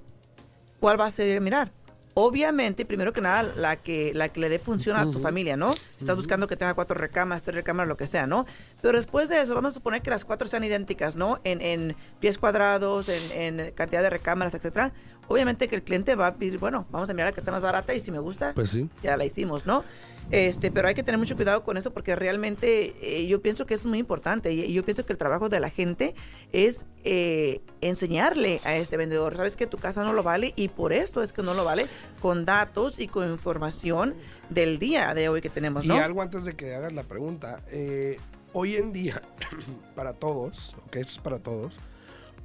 ¿cuál 0.80 1.00
va 1.00 1.06
a 1.06 1.10
ser 1.10 1.40
mirar? 1.40 1.72
Obviamente, 2.12 2.84
primero 2.84 3.14
que 3.14 3.22
nada, 3.22 3.42
la 3.56 3.76
que, 3.76 4.12
la 4.12 4.28
que 4.28 4.38
le 4.38 4.50
dé 4.50 4.58
función 4.58 4.98
a 4.98 5.10
tu 5.10 5.20
familia, 5.20 5.56
¿no? 5.56 5.72
Si 5.72 5.80
estás 6.00 6.14
buscando 6.14 6.46
que 6.46 6.56
tenga 6.56 6.74
cuatro 6.74 6.94
recámaras, 6.94 7.42
tres 7.42 7.54
recámaras, 7.56 7.88
lo 7.88 7.96
que 7.96 8.06
sea, 8.06 8.26
¿no? 8.26 8.44
Pero 8.82 8.98
después 8.98 9.30
de 9.30 9.40
eso, 9.40 9.54
vamos 9.54 9.70
a 9.70 9.74
suponer 9.76 10.02
que 10.02 10.10
las 10.10 10.26
cuatro 10.26 10.46
sean 10.46 10.62
idénticas, 10.62 11.16
¿no? 11.16 11.40
En, 11.42 11.62
en 11.62 11.96
pies 12.20 12.36
cuadrados, 12.36 13.08
en, 13.08 13.32
en 13.58 13.70
cantidad 13.72 14.02
de 14.02 14.10
recámaras, 14.10 14.52
etcétera. 14.52 14.92
Obviamente 15.26 15.68
que 15.68 15.76
el 15.76 15.82
cliente 15.82 16.16
va 16.16 16.26
a 16.26 16.34
pedir, 16.34 16.58
bueno, 16.58 16.86
vamos 16.90 17.08
a 17.08 17.14
mirar 17.14 17.28
la 17.30 17.32
que 17.32 17.40
está 17.40 17.50
más 17.50 17.62
barata 17.62 17.94
y 17.94 18.00
si 18.00 18.12
me 18.12 18.18
gusta, 18.18 18.52
Pues 18.54 18.68
sí. 18.68 18.90
ya 19.02 19.16
la 19.16 19.24
hicimos, 19.24 19.64
¿no? 19.64 19.84
Este, 20.30 20.70
pero 20.70 20.88
hay 20.88 20.94
que 20.94 21.02
tener 21.02 21.18
mucho 21.18 21.36
cuidado 21.36 21.62
con 21.64 21.76
eso 21.76 21.92
porque 21.92 22.16
realmente 22.16 22.94
eh, 23.02 23.26
yo 23.26 23.40
pienso 23.42 23.66
que 23.66 23.74
eso 23.74 23.82
es 23.82 23.86
muy 23.88 23.98
importante 23.98 24.52
y, 24.52 24.62
y 24.62 24.72
yo 24.72 24.84
pienso 24.84 25.04
que 25.06 25.12
el 25.12 25.18
trabajo 25.18 25.48
de 25.48 25.60
la 25.60 25.70
gente 25.70 26.14
es 26.52 26.86
eh, 27.04 27.60
enseñarle 27.82 28.60
a 28.64 28.74
este 28.74 28.96
vendedor, 28.96 29.36
sabes 29.36 29.56
que 29.56 29.66
tu 29.66 29.76
casa 29.78 30.02
no 30.02 30.12
lo 30.12 30.22
vale 30.22 30.52
y 30.56 30.68
por 30.68 30.92
esto 30.92 31.22
es 31.22 31.32
que 31.32 31.42
no 31.42 31.54
lo 31.54 31.64
vale 31.64 31.86
con 32.20 32.44
datos 32.46 32.98
y 32.98 33.06
con 33.06 33.30
información 33.30 34.14
del 34.48 34.78
día 34.78 35.14
de 35.14 35.28
hoy 35.28 35.40
que 35.40 35.50
tenemos, 35.50 35.84
Y 35.84 35.88
¿no? 35.88 35.96
algo 35.96 36.22
antes 36.22 36.44
de 36.44 36.54
que 36.54 36.74
hagas 36.74 36.92
la 36.92 37.02
pregunta. 37.04 37.62
eh, 37.70 38.16
hoy 38.54 38.76
en 38.76 38.92
día, 38.92 39.20
para 39.94 40.14
todos, 40.14 40.74
ok, 40.86 40.96
esto 40.96 41.12
es 41.12 41.18
para 41.18 41.38
todos, 41.38 41.76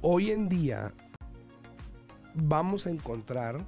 hoy 0.02 0.30
en 0.30 0.48
día 0.48 0.92
vamos 2.34 2.86
a 2.86 2.90
encontrar 2.90 3.64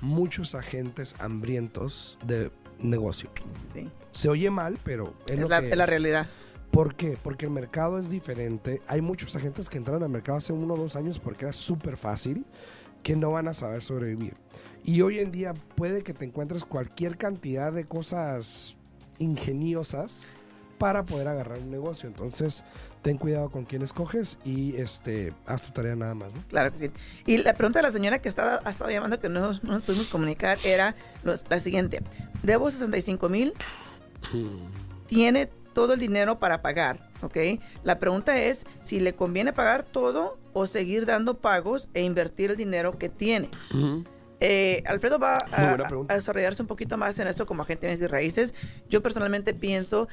muchos 0.00 0.54
agentes 0.54 1.14
hambrientos 1.18 2.18
de 2.24 2.50
negocio. 2.80 3.30
Sí. 3.74 3.90
Se 4.10 4.28
oye 4.28 4.50
mal, 4.50 4.78
pero 4.82 5.14
es, 5.26 5.34
Es, 5.34 5.40
lo 5.40 5.48
la, 5.48 5.60
que 5.60 5.70
es 5.70 5.76
la 5.76 5.86
realidad. 5.86 6.26
¿Por 6.70 6.94
qué? 6.94 7.16
Porque 7.22 7.46
el 7.46 7.52
mercado 7.52 7.98
es 7.98 8.10
diferente. 8.10 8.82
Hay 8.86 9.00
muchos 9.00 9.34
agentes 9.36 9.68
que 9.70 9.78
entraron 9.78 10.02
al 10.02 10.10
mercado 10.10 10.38
hace 10.38 10.52
uno 10.52 10.74
o 10.74 10.76
dos 10.76 10.96
años 10.96 11.18
porque 11.18 11.44
era 11.46 11.52
súper 11.52 11.96
fácil, 11.96 12.44
que 13.02 13.16
no 13.16 13.30
van 13.30 13.48
a 13.48 13.54
saber 13.54 13.82
sobrevivir. 13.82 14.34
Y 14.84 15.00
hoy 15.00 15.18
en 15.18 15.32
día 15.32 15.54
puede 15.74 16.02
que 16.02 16.12
te 16.12 16.24
encuentres 16.24 16.64
cualquier 16.64 17.16
cantidad 17.16 17.72
de 17.72 17.86
cosas 17.86 18.76
ingeniosas 19.18 20.26
para 20.78 21.04
poder 21.06 21.28
agarrar 21.28 21.58
un 21.60 21.70
negocio. 21.70 22.08
Entonces, 22.08 22.62
ten 23.06 23.18
cuidado 23.18 23.50
con 23.50 23.64
quién 23.64 23.82
escoges 23.82 24.36
y 24.44 24.74
este, 24.76 25.32
haz 25.46 25.62
tu 25.62 25.72
tarea 25.72 25.94
nada 25.94 26.14
más. 26.14 26.34
¿no? 26.34 26.42
Claro 26.48 26.72
que 26.72 26.78
sí. 26.78 26.90
Y 27.24 27.38
la 27.38 27.54
pregunta 27.54 27.78
de 27.78 27.84
la 27.84 27.92
señora 27.92 28.20
que 28.20 28.28
estaba, 28.28 28.60
ha 28.64 28.70
estado 28.70 28.90
llamando 28.90 29.20
que 29.20 29.28
no, 29.28 29.52
no 29.52 29.58
nos 29.62 29.82
pudimos 29.82 30.08
comunicar 30.08 30.58
era 30.64 30.96
los- 31.22 31.44
la 31.48 31.60
siguiente. 31.60 32.02
Debo 32.42 32.68
65 32.70 33.28
mil, 33.28 33.52
tiene 35.06 35.46
todo 35.72 35.94
el 35.94 36.00
dinero 36.00 36.38
para 36.38 36.62
pagar, 36.62 37.08
¿ok? 37.22 37.36
La 37.84 37.98
pregunta 37.98 38.40
es 38.40 38.64
si 38.82 38.98
le 38.98 39.14
conviene 39.14 39.52
pagar 39.52 39.84
todo 39.84 40.38
o 40.52 40.66
seguir 40.66 41.06
dando 41.06 41.34
pagos 41.38 41.88
e 41.94 42.02
invertir 42.02 42.50
el 42.50 42.56
dinero 42.56 42.98
que 42.98 43.08
tiene. 43.08 43.50
Eh, 44.40 44.82
Alfredo 44.86 45.18
va 45.18 45.38
a, 45.52 45.76
a 46.08 46.14
desarrollarse 46.14 46.60
un 46.62 46.68
poquito 46.68 46.98
más 46.98 47.18
en 47.18 47.28
esto 47.28 47.46
como 47.46 47.62
agente 47.62 47.94
de 47.96 48.08
raíces. 48.08 48.54
Yo 48.90 49.02
personalmente 49.02 49.54
pienso 49.54 50.08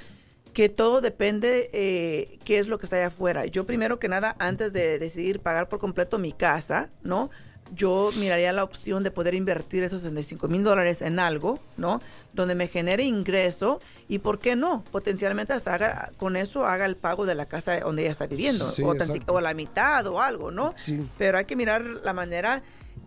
que 0.54 0.70
todo 0.70 1.02
depende 1.02 1.70
eh, 1.74 2.40
qué 2.46 2.60
es 2.60 2.68
lo 2.68 2.78
que 2.78 2.86
está 2.86 2.98
allá 2.98 3.08
afuera. 3.08 3.46
Yo 3.46 3.66
primero 3.66 4.00
que 4.00 4.08
nada, 4.08 4.36
antes 4.40 4.72
de 4.72 5.00
decidir 5.00 5.40
pagar 5.40 5.68
por 5.68 5.80
completo 5.80 6.20
mi 6.20 6.32
casa, 6.32 6.90
¿no? 7.02 7.32
Yo 7.76 8.12
miraría 8.20 8.54
la 8.54 8.64
opción 8.64 9.04
de 9.04 9.10
poder 9.10 9.34
invertir 9.34 9.84
esos 9.84 10.02
65 10.02 10.48
mil 10.48 10.64
dólares 10.64 11.02
en 11.02 11.18
algo, 11.18 11.60
¿no? 11.76 12.02
Donde 12.34 12.54
me 12.54 12.68
genere 12.68 13.04
ingreso 13.04 13.80
y, 14.08 14.20
¿por 14.20 14.38
qué 14.38 14.56
no? 14.56 14.84
Potencialmente 14.92 15.54
hasta 15.54 15.74
haga, 15.74 16.12
con 16.18 16.36
eso 16.36 16.66
haga 16.66 16.86
el 16.86 16.98
pago 16.98 17.26
de 17.26 17.34
la 17.34 17.48
casa 17.48 17.80
donde 17.80 18.04
ella 18.04 18.12
está 18.12 18.28
viviendo. 18.28 18.70
Sí, 18.70 18.84
o, 18.84 18.94
tan 18.94 19.10
la 19.42 19.54
mitad 19.56 20.06
o 20.06 20.22
algo, 20.22 20.52
¿no? 20.52 20.74
Sí. 20.78 21.00
Pero 21.18 21.40
hay 21.40 21.46
que 21.46 21.56
mirar 21.56 21.82
la 21.82 22.14
manera 22.14 22.62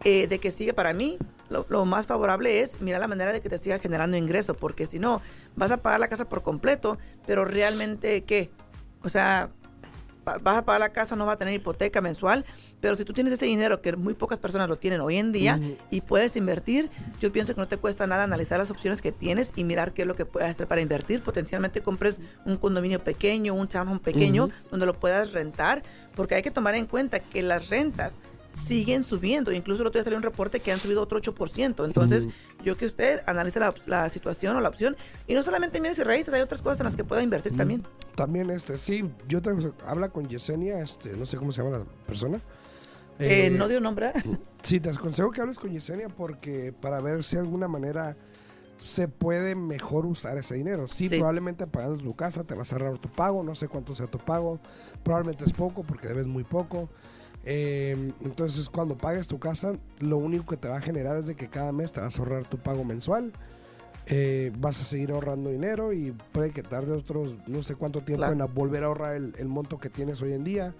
eh, 0.04 0.26
de 0.26 0.40
que 0.40 0.50
siga 0.50 0.72
para 0.72 0.92
mí. 0.92 1.16
Lo, 1.48 1.66
lo 1.68 1.85
más 1.85 2.06
favorable 2.06 2.61
es 2.61 2.80
mirar 2.80 3.00
la 3.00 3.09
manera 3.09 3.32
de 3.32 3.40
que 3.40 3.48
te 3.48 3.59
siga 3.59 3.78
generando 3.78 4.16
ingreso, 4.16 4.54
porque 4.54 4.87
si 4.87 4.98
no, 4.98 5.20
vas 5.54 5.70
a 5.70 5.78
pagar 5.78 6.00
la 6.00 6.09
casa 6.09 6.28
por 6.28 6.42
completo, 6.42 6.98
pero 7.26 7.44
realmente, 7.44 8.24
¿qué? 8.24 8.50
O 9.02 9.09
sea, 9.09 9.50
vas 10.42 10.59
a 10.59 10.64
pagar 10.64 10.80
la 10.80 10.88
casa, 10.88 11.14
no 11.14 11.24
va 11.24 11.32
a 11.32 11.38
tener 11.38 11.54
hipoteca 11.54 12.00
mensual, 12.00 12.44
pero 12.80 12.96
si 12.96 13.04
tú 13.04 13.12
tienes 13.12 13.32
ese 13.32 13.46
dinero 13.46 13.80
que 13.80 13.94
muy 13.96 14.14
pocas 14.14 14.38
personas 14.38 14.68
lo 14.68 14.76
tienen 14.76 15.00
hoy 15.00 15.16
en 15.16 15.32
día 15.32 15.61
y 15.90 16.00
puedes 16.00 16.37
invertir, 16.37 16.90
yo 17.20 17.30
pienso 17.30 17.54
que 17.54 17.61
no 17.61 17.68
te 17.68 17.76
cuesta 17.76 18.06
nada 18.06 18.24
analizar 18.24 18.59
las 18.59 18.70
opciones 18.70 19.00
que 19.00 19.12
tienes 19.12 19.52
y 19.54 19.64
mirar 19.64 19.92
qué 19.92 20.02
es 20.02 20.09
lo 20.09 20.16
que 20.16 20.26
puedes 20.26 20.50
hacer 20.50 20.66
para 20.66 20.80
invertir. 20.80 21.22
Potencialmente 21.22 21.80
compres 21.80 22.20
un 22.44 22.56
condominio 22.56 23.02
pequeño, 23.02 23.54
un 23.54 23.68
townhome 23.68 24.00
pequeño, 24.00 24.50
donde 24.70 24.87
lo 24.87 24.98
puedas 24.98 25.32
rentar, 25.32 25.82
porque 26.14 26.35
hay 26.35 26.42
que 26.42 26.50
tomar 26.50 26.74
en 26.74 26.87
cuenta 26.87 27.20
que 27.20 27.42
las 27.42 27.68
rentas 27.68 28.14
siguen 28.57 29.05
subiendo. 29.05 29.53
Incluso 29.53 29.83
el 29.83 29.88
otro 29.88 29.99
día 29.99 30.05
salió 30.05 30.16
un 30.16 30.23
reporte 30.23 30.61
que 30.61 30.73
han 30.73 30.79
subido 30.79 31.03
otro 31.03 31.21
8%. 31.21 31.85
Entonces, 31.85 32.27
yo 32.64 32.77
que 32.77 32.87
usted 32.87 33.23
analice 33.27 33.61
la, 33.61 33.75
la 33.87 34.09
situación 34.11 34.57
o 34.57 34.61
la 34.61 34.69
opción 34.69 34.97
y 35.27 35.35
no 35.35 35.42
solamente 35.42 35.81
mires 35.81 35.99
y 35.99 36.03
raíces, 36.05 36.33
hay 36.33 36.40
otras 36.40 36.62
cosas 36.62 36.81
en 36.81 36.85
las 36.87 36.97
que 36.97 37.05
pueda 37.05 37.23
invertir 37.23 37.57
también. 37.57 37.87
También, 38.14 38.51
este, 38.51 38.79
sí, 38.79 39.05
yo 39.29 39.42
tengo, 39.42 39.75
habla 39.85 40.09
con 40.09 40.27
Yesenia, 40.27 40.81
este, 40.81 41.11
no 41.16 41.27
sé 41.27 41.37
cómo 41.37 41.53
se 41.53 41.62
llama 41.62 41.79
la 41.79 41.85
persona. 42.07 42.38
Eh, 43.19 43.47
Eh, 43.47 43.51
no 43.51 43.69
dio 43.69 43.81
nombre. 43.81 44.12
Sí, 44.62 44.81
te 44.81 44.90
aconsejo 44.90 45.31
que 45.31 45.40
hables 45.40 45.61
con 45.61 45.71
Yesenia 45.71 46.09
porque 46.09 46.73
para 46.73 47.01
ver 47.01 47.23
si 47.23 47.37
de 47.37 47.42
alguna 47.42 47.69
manera 47.69 48.16
se 48.79 49.07
puede 49.07 49.55
mejor 49.55 50.07
usar 50.07 50.37
ese 50.38 50.57
dinero. 50.57 50.88
Sí, 50.88 51.09
Sí. 51.09 51.16
probablemente 51.19 51.66
pagando 51.69 51.99
tu 52.03 52.14
casa 52.16 52.42
te 52.42 52.55
vas 52.55 52.73
a 52.73 52.77
ahorrar 52.77 52.99
tu 52.99 53.09
pago, 53.09 53.45
no 53.45 53.55
sé 53.55 53.69
cuánto 53.69 53.95
sea 53.95 54.07
tu 54.09 54.19
pago, 54.19 54.59
probablemente 55.05 55.45
es 55.45 55.53
poco 55.53 55.85
porque 55.85 56.09
debes 56.09 56.27
muy 56.27 56.42
poco. 56.42 56.88
Eh, 57.48 58.12
entonces 58.24 58.68
cuando 58.68 58.96
pagues 58.98 59.28
tu 59.28 59.38
casa, 59.38 59.72
lo 60.00 60.18
único 60.18 60.46
que 60.46 60.56
te 60.56 60.68
va 60.68 60.78
a 60.78 60.80
generar 60.80 61.16
es 61.16 61.26
de 61.28 61.37
que 61.37 61.48
cada 61.48 61.70
mes 61.72 61.92
te 61.92 62.00
vas 62.00 62.16
a 62.18 62.22
ahorrar 62.22 62.44
tu 62.44 62.59
pago 62.59 62.85
mensual. 62.85 63.32
Eh, 64.09 64.52
vas 64.59 64.80
a 64.80 64.85
seguir 64.85 65.11
ahorrando 65.12 65.50
dinero 65.50 65.92
y 65.92 66.12
puede 66.32 66.50
que 66.50 66.62
tarde 66.62 66.92
otros 66.92 67.37
no 67.48 67.62
sé 67.62 67.74
cuánto 67.74 68.00
tiempo 68.02 68.26
Claro. 68.26 68.44
en 68.46 68.54
volver 68.54 68.82
a 68.85 68.87
ahorrar 68.87 69.16
el, 69.16 69.35
el 69.38 69.48
monto 69.48 69.78
que 69.78 69.90
tienes 69.90 70.20
hoy 70.22 70.32
en 70.32 70.44
día. 70.44 70.74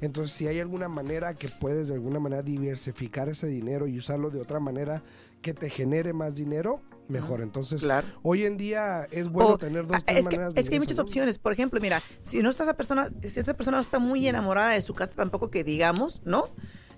Entonces, 0.00 0.36
si 0.36 0.46
hay 0.46 0.60
alguna 0.60 0.88
manera 0.88 1.34
que 1.34 1.48
puedes 1.48 1.88
de 1.88 1.94
alguna 1.94 2.20
manera 2.20 2.42
diversificar 2.42 3.28
ese 3.28 3.46
dinero 3.48 3.86
y 3.88 3.98
usarlo 3.98 4.30
de 4.30 4.40
otra 4.40 4.60
manera 4.60 5.02
que 5.42 5.54
te 5.54 5.70
genere 5.70 6.12
más 6.12 6.36
dinero, 6.36 6.80
mejor. 7.08 7.40
Entonces, 7.40 7.82
Claro. 7.82 8.06
hoy 8.22 8.44
en 8.44 8.56
día 8.56 9.08
es 9.10 9.28
bueno 9.28 9.54
O, 9.54 9.58
tener 9.58 9.86
dos, 9.86 9.96
ah, 9.98 10.02
tres 10.04 10.18
es, 10.18 10.28
que, 10.28 10.36
maneras 10.36 10.54
de 10.54 10.60
es 10.60 10.68
que 10.68 10.74
hay 10.76 10.80
muchas 10.80 10.96
¿no? 10.98 11.02
opciones. 11.04 11.38
Por 11.38 11.52
ejemplo, 11.52 11.80
mira, 11.80 12.02
si 12.20 12.42
no 12.42 12.50
está 12.50 12.64
esa 12.64 12.74
persona, 12.74 13.10
si 13.22 13.40
esta 13.40 13.54
persona 13.54 13.78
no 13.78 13.82
está 13.82 13.98
muy 13.98 14.26
enamorada 14.28 14.70
de 14.70 14.82
su 14.82 14.94
casa, 14.94 15.12
tampoco 15.14 15.50
que 15.50 15.64
digamos, 15.64 16.22
¿no? 16.24 16.50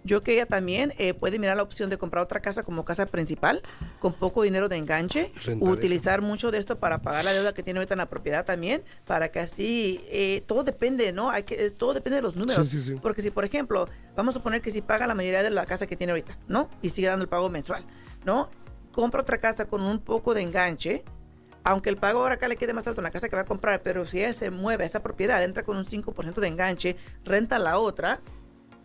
Yo 0.03 0.23
que 0.23 0.33
ella 0.33 0.47
también 0.47 0.95
eh, 0.99 1.13
puede 1.13 1.39
mirar 1.39 1.57
la 1.57 1.63
opción 1.63 1.91
de 1.91 1.99
comprar 1.99 2.25
otra 2.25 2.41
casa 2.41 2.63
como 2.63 2.85
casa 2.85 3.07
principal, 3.07 3.63
con 3.99 4.15
poco 4.15 4.43
dinero 4.43 4.69
de 4.69 4.77
enganche, 4.77 5.33
Rentar 5.45 5.69
utilizar 5.69 6.23
mucho 6.23 6.51
de 6.51 6.59
esto 6.59 6.79
para 6.79 7.03
pagar 7.03 7.25
la 7.25 7.33
deuda 7.33 7.53
que 7.53 7.63
tiene 7.63 7.79
ahorita 7.79 7.95
en 7.95 7.99
la 7.99 8.09
propiedad 8.09 8.45
también, 8.45 8.83
para 9.05 9.31
que 9.31 9.41
así, 9.41 10.03
eh, 10.09 10.43
todo 10.47 10.65
depende, 10.65 11.13
¿no? 11.13 11.31
Hay 11.31 11.43
que, 11.43 11.71
todo 11.71 11.93
depende 11.93 12.17
de 12.17 12.23
los 12.23 12.35
números. 12.35 12.69
Sí, 12.69 12.81
sí, 12.81 12.95
sí. 12.95 13.01
Porque 13.01 13.21
si, 13.21 13.31
por 13.31 13.45
ejemplo, 13.45 13.89
vamos 14.17 14.35
a 14.35 14.39
suponer 14.39 14.63
que 14.63 14.71
si 14.71 14.81
paga 14.81 15.07
la 15.07 15.15
mayoría 15.15 15.43
de 15.43 15.51
la 15.51 15.67
casa 15.67 15.87
que 15.87 15.97
tiene 15.97 16.13
ahorita, 16.13 16.39
¿no? 16.49 16.71
Y 16.81 16.91
sigue 16.91 17.09
dando 17.09 17.25
el 17.25 17.29
pago 17.29 17.51
mensual, 17.51 17.85
¿no? 18.25 18.51
Compra 18.93 19.21
otra 19.21 19.39
casa 19.39 19.67
con 19.67 19.83
un 19.83 19.99
poco 19.99 20.33
de 20.35 20.43
enganche, 20.43 21.05
aunque 21.65 21.91
el 21.91 21.97
pago 21.97 22.21
ahora 22.21 22.35
acá 22.35 22.49
le 22.49 22.57
quede 22.57 22.73
más 22.73 22.87
alto 22.87 23.01
en 23.01 23.05
la 23.05 23.11
casa 23.11 23.29
que 23.29 23.37
va 23.37 23.43
a 23.43 23.47
comprar, 23.47 23.83
pero 23.83 24.07
si 24.07 24.19
ella 24.19 24.33
se 24.33 24.51
mueve 24.51 24.85
a 24.85 24.87
esa 24.87 25.03
propiedad, 25.03 25.43
entra 25.43 25.63
con 25.63 25.77
un 25.77 25.85
5% 25.85 26.41
de 26.41 26.49
enganche, 26.49 26.97
renta 27.25 27.59
la 27.59 27.79
otra, 27.79 28.21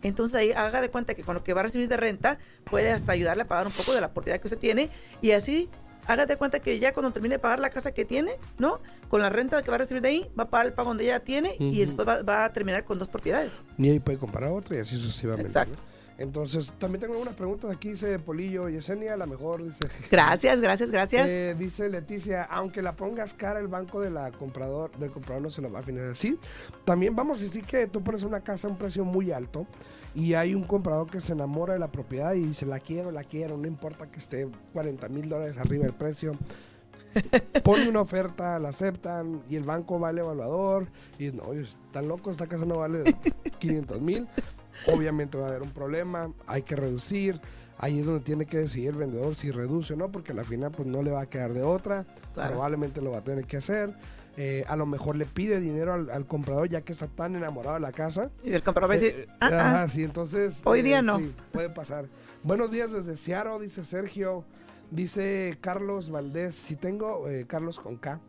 entonces 0.06 0.38
ahí 0.38 0.52
haga 0.52 0.80
de 0.80 0.90
cuenta 0.90 1.14
que 1.14 1.22
con 1.22 1.34
lo 1.34 1.44
que 1.44 1.52
va 1.52 1.60
a 1.60 1.64
recibir 1.64 1.88
de 1.88 1.96
renta 1.96 2.38
puede 2.64 2.90
hasta 2.92 3.12
ayudarle 3.12 3.44
a 3.44 3.48
pagar 3.48 3.66
un 3.66 3.72
poco 3.72 3.92
de 3.92 4.00
la 4.00 4.12
propiedad 4.12 4.40
que 4.40 4.46
usted 4.46 4.58
tiene 4.58 4.90
y 5.22 5.32
así 5.32 5.68
haga 6.06 6.26
de 6.26 6.36
cuenta 6.36 6.60
que 6.60 6.78
ya 6.78 6.92
cuando 6.92 7.12
termine 7.12 7.36
de 7.36 7.38
pagar 7.38 7.58
la 7.58 7.70
casa 7.70 7.92
que 7.92 8.04
tiene, 8.04 8.32
¿no? 8.58 8.80
Con 9.08 9.22
la 9.22 9.28
renta 9.28 9.60
que 9.62 9.70
va 9.70 9.74
a 9.74 9.78
recibir 9.78 10.02
de 10.02 10.08
ahí, 10.08 10.30
va 10.38 10.44
a 10.44 10.50
pagar 10.50 10.66
el 10.66 10.72
pago 10.72 10.90
donde 10.90 11.04
ella 11.04 11.20
tiene 11.20 11.56
y 11.58 11.84
después 11.84 12.06
va, 12.06 12.22
va 12.22 12.44
a 12.44 12.52
terminar 12.52 12.84
con 12.84 12.98
dos 12.98 13.08
propiedades. 13.08 13.64
Ni 13.76 13.90
ahí 13.90 14.00
puede 14.00 14.18
comprar 14.18 14.50
otra 14.52 14.76
y 14.76 14.80
así 14.80 14.96
sucesivamente. 14.96 15.48
Exacto. 15.48 15.78
¿no? 15.78 15.95
Entonces, 16.18 16.72
también 16.78 17.00
tengo 17.00 17.18
una 17.18 17.32
pregunta 17.32 17.70
aquí, 17.70 17.90
dice 17.90 18.18
Polillo 18.18 18.68
Yesenia, 18.68 19.16
la 19.16 19.26
mejor, 19.26 19.62
dice. 19.62 19.86
Gracias, 20.10 20.60
gracias, 20.60 20.90
gracias. 20.90 21.28
Eh, 21.28 21.54
dice 21.58 21.88
Leticia, 21.90 22.44
aunque 22.44 22.80
la 22.80 22.96
pongas 22.96 23.34
cara, 23.34 23.60
el 23.60 23.68
banco 23.68 24.00
de 24.00 24.10
la 24.10 24.30
comprador, 24.32 24.90
del 24.98 25.10
comprador 25.10 25.42
no 25.42 25.50
se 25.50 25.60
lo 25.60 25.70
va 25.70 25.80
a 25.80 25.82
financiar. 25.82 26.16
Sí, 26.16 26.38
también 26.84 27.14
vamos 27.14 27.40
a 27.40 27.42
decir 27.42 27.64
que 27.64 27.86
tú 27.86 28.02
pones 28.02 28.22
una 28.22 28.40
casa 28.40 28.66
a 28.66 28.70
un 28.70 28.78
precio 28.78 29.04
muy 29.04 29.30
alto 29.30 29.66
y 30.14 30.32
hay 30.32 30.54
un 30.54 30.64
comprador 30.64 31.10
que 31.10 31.20
se 31.20 31.34
enamora 31.34 31.74
de 31.74 31.78
la 31.78 31.92
propiedad 31.92 32.32
y 32.32 32.40
dice, 32.40 32.64
la 32.64 32.80
quiero, 32.80 33.10
la 33.10 33.24
quiero, 33.24 33.58
no 33.58 33.66
importa 33.66 34.10
que 34.10 34.18
esté 34.18 34.48
40 34.72 35.08
mil 35.10 35.28
dólares 35.28 35.58
arriba 35.58 35.84
del 35.84 35.94
precio. 35.94 36.32
Pone 37.62 37.88
una 37.88 38.00
oferta, 38.00 38.58
la 38.58 38.70
aceptan 38.70 39.42
y 39.48 39.56
el 39.56 39.64
banco 39.64 40.00
va 40.00 40.08
al 40.08 40.18
evaluador 40.18 40.86
y 41.18 41.30
no, 41.30 41.52
están 41.52 42.08
locos, 42.08 42.32
esta 42.32 42.46
casa 42.46 42.64
no 42.64 42.76
vale 42.76 43.04
500 43.58 44.00
mil. 44.00 44.26
Obviamente 44.86 45.38
va 45.38 45.46
a 45.46 45.48
haber 45.48 45.62
un 45.62 45.70
problema, 45.70 46.30
hay 46.46 46.62
que 46.62 46.76
reducir. 46.76 47.40
Ahí 47.78 48.00
es 48.00 48.06
donde 48.06 48.24
tiene 48.24 48.46
que 48.46 48.58
decidir 48.58 48.90
el 48.90 48.96
vendedor 48.96 49.34
si 49.34 49.50
reduce 49.50 49.92
o 49.92 49.96
no, 49.96 50.10
porque 50.10 50.32
al 50.32 50.44
final 50.44 50.70
pues 50.70 50.88
no 50.88 51.02
le 51.02 51.10
va 51.10 51.22
a 51.22 51.26
quedar 51.26 51.52
de 51.52 51.62
otra. 51.62 52.06
Claro. 52.32 52.52
Probablemente 52.52 53.02
lo 53.02 53.10
va 53.10 53.18
a 53.18 53.24
tener 53.24 53.44
que 53.44 53.58
hacer. 53.58 53.94
Eh, 54.38 54.64
a 54.68 54.76
lo 54.76 54.86
mejor 54.86 55.16
le 55.16 55.24
pide 55.24 55.60
dinero 55.60 55.94
al, 55.94 56.10
al 56.10 56.26
comprador 56.26 56.68
ya 56.68 56.82
que 56.82 56.92
está 56.92 57.06
tan 57.06 57.36
enamorado 57.36 57.74
de 57.74 57.80
la 57.80 57.92
casa. 57.92 58.30
Y 58.44 58.52
el 58.52 58.62
comprador 58.62 58.90
va 58.90 58.94
a 58.94 58.98
decir, 58.98 59.14
Eh, 59.20 59.26
ah, 59.40 59.48
ah, 59.52 59.60
ajá, 59.60 59.88
sí, 59.88 60.04
entonces. 60.04 60.60
Hoy 60.64 60.82
día 60.82 61.02
no. 61.02 61.18
Sí, 61.18 61.34
puede 61.52 61.68
pasar. 61.70 62.06
Buenos 62.42 62.70
días 62.70 62.92
desde 62.92 63.16
Seattle, 63.16 63.60
dice 63.60 63.84
Sergio. 63.84 64.44
Dice 64.90 65.58
Carlos 65.60 66.10
Valdés, 66.10 66.54
si 66.54 66.76
tengo, 66.76 67.28
eh, 67.28 67.44
Carlos 67.48 67.80
con 67.80 67.96
K, 67.96 68.20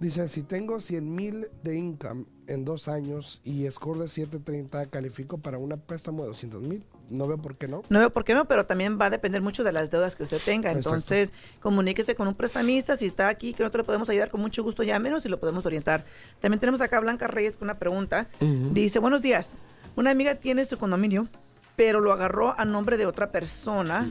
dice, 0.00 0.28
si 0.28 0.42
tengo 0.42 0.80
100 0.80 1.14
mil 1.14 1.48
de 1.62 1.76
income 1.76 2.24
en 2.46 2.64
dos 2.64 2.88
años 2.88 3.40
y 3.44 3.70
score 3.70 3.98
de 4.00 4.08
730, 4.08 4.86
califico 4.86 5.38
para 5.38 5.58
una 5.58 5.76
préstamo 5.76 6.22
de 6.22 6.28
200 6.28 6.62
mil. 6.62 6.84
No 7.10 7.26
veo 7.26 7.38
por 7.38 7.56
qué 7.56 7.68
no. 7.68 7.82
No 7.88 7.98
veo 7.98 8.10
por 8.10 8.24
qué 8.24 8.34
no, 8.34 8.46
pero 8.46 8.66
también 8.66 8.98
va 9.00 9.06
a 9.06 9.10
depender 9.10 9.42
mucho 9.42 9.64
de 9.64 9.72
las 9.72 9.90
deudas 9.90 10.16
que 10.16 10.22
usted 10.22 10.40
tenga. 10.44 10.70
Exacto. 10.70 10.90
Entonces, 10.90 11.32
comuníquese 11.60 12.14
con 12.14 12.28
un 12.28 12.34
prestamista. 12.34 12.96
Si 12.96 13.06
está 13.06 13.28
aquí, 13.28 13.52
que 13.52 13.62
nosotros 13.62 13.84
le 13.84 13.86
podemos 13.86 14.08
ayudar 14.10 14.30
con 14.30 14.40
mucho 14.40 14.62
gusto, 14.62 14.82
llámenos 14.82 15.24
y 15.24 15.28
lo 15.28 15.40
podemos 15.40 15.64
orientar. 15.66 16.04
También 16.40 16.60
tenemos 16.60 16.80
acá 16.80 16.98
a 16.98 17.00
Blanca 17.00 17.26
Reyes 17.26 17.56
con 17.56 17.66
una 17.66 17.78
pregunta. 17.78 18.28
Dice, 18.72 18.98
buenos 18.98 19.22
días. 19.22 19.56
Una 19.96 20.10
amiga 20.10 20.36
tiene 20.36 20.64
su 20.64 20.78
condominio, 20.78 21.28
pero 21.76 22.00
lo 22.00 22.12
agarró 22.12 22.58
a 22.58 22.64
nombre 22.64 22.96
de 22.96 23.06
otra 23.06 23.32
persona. 23.32 24.10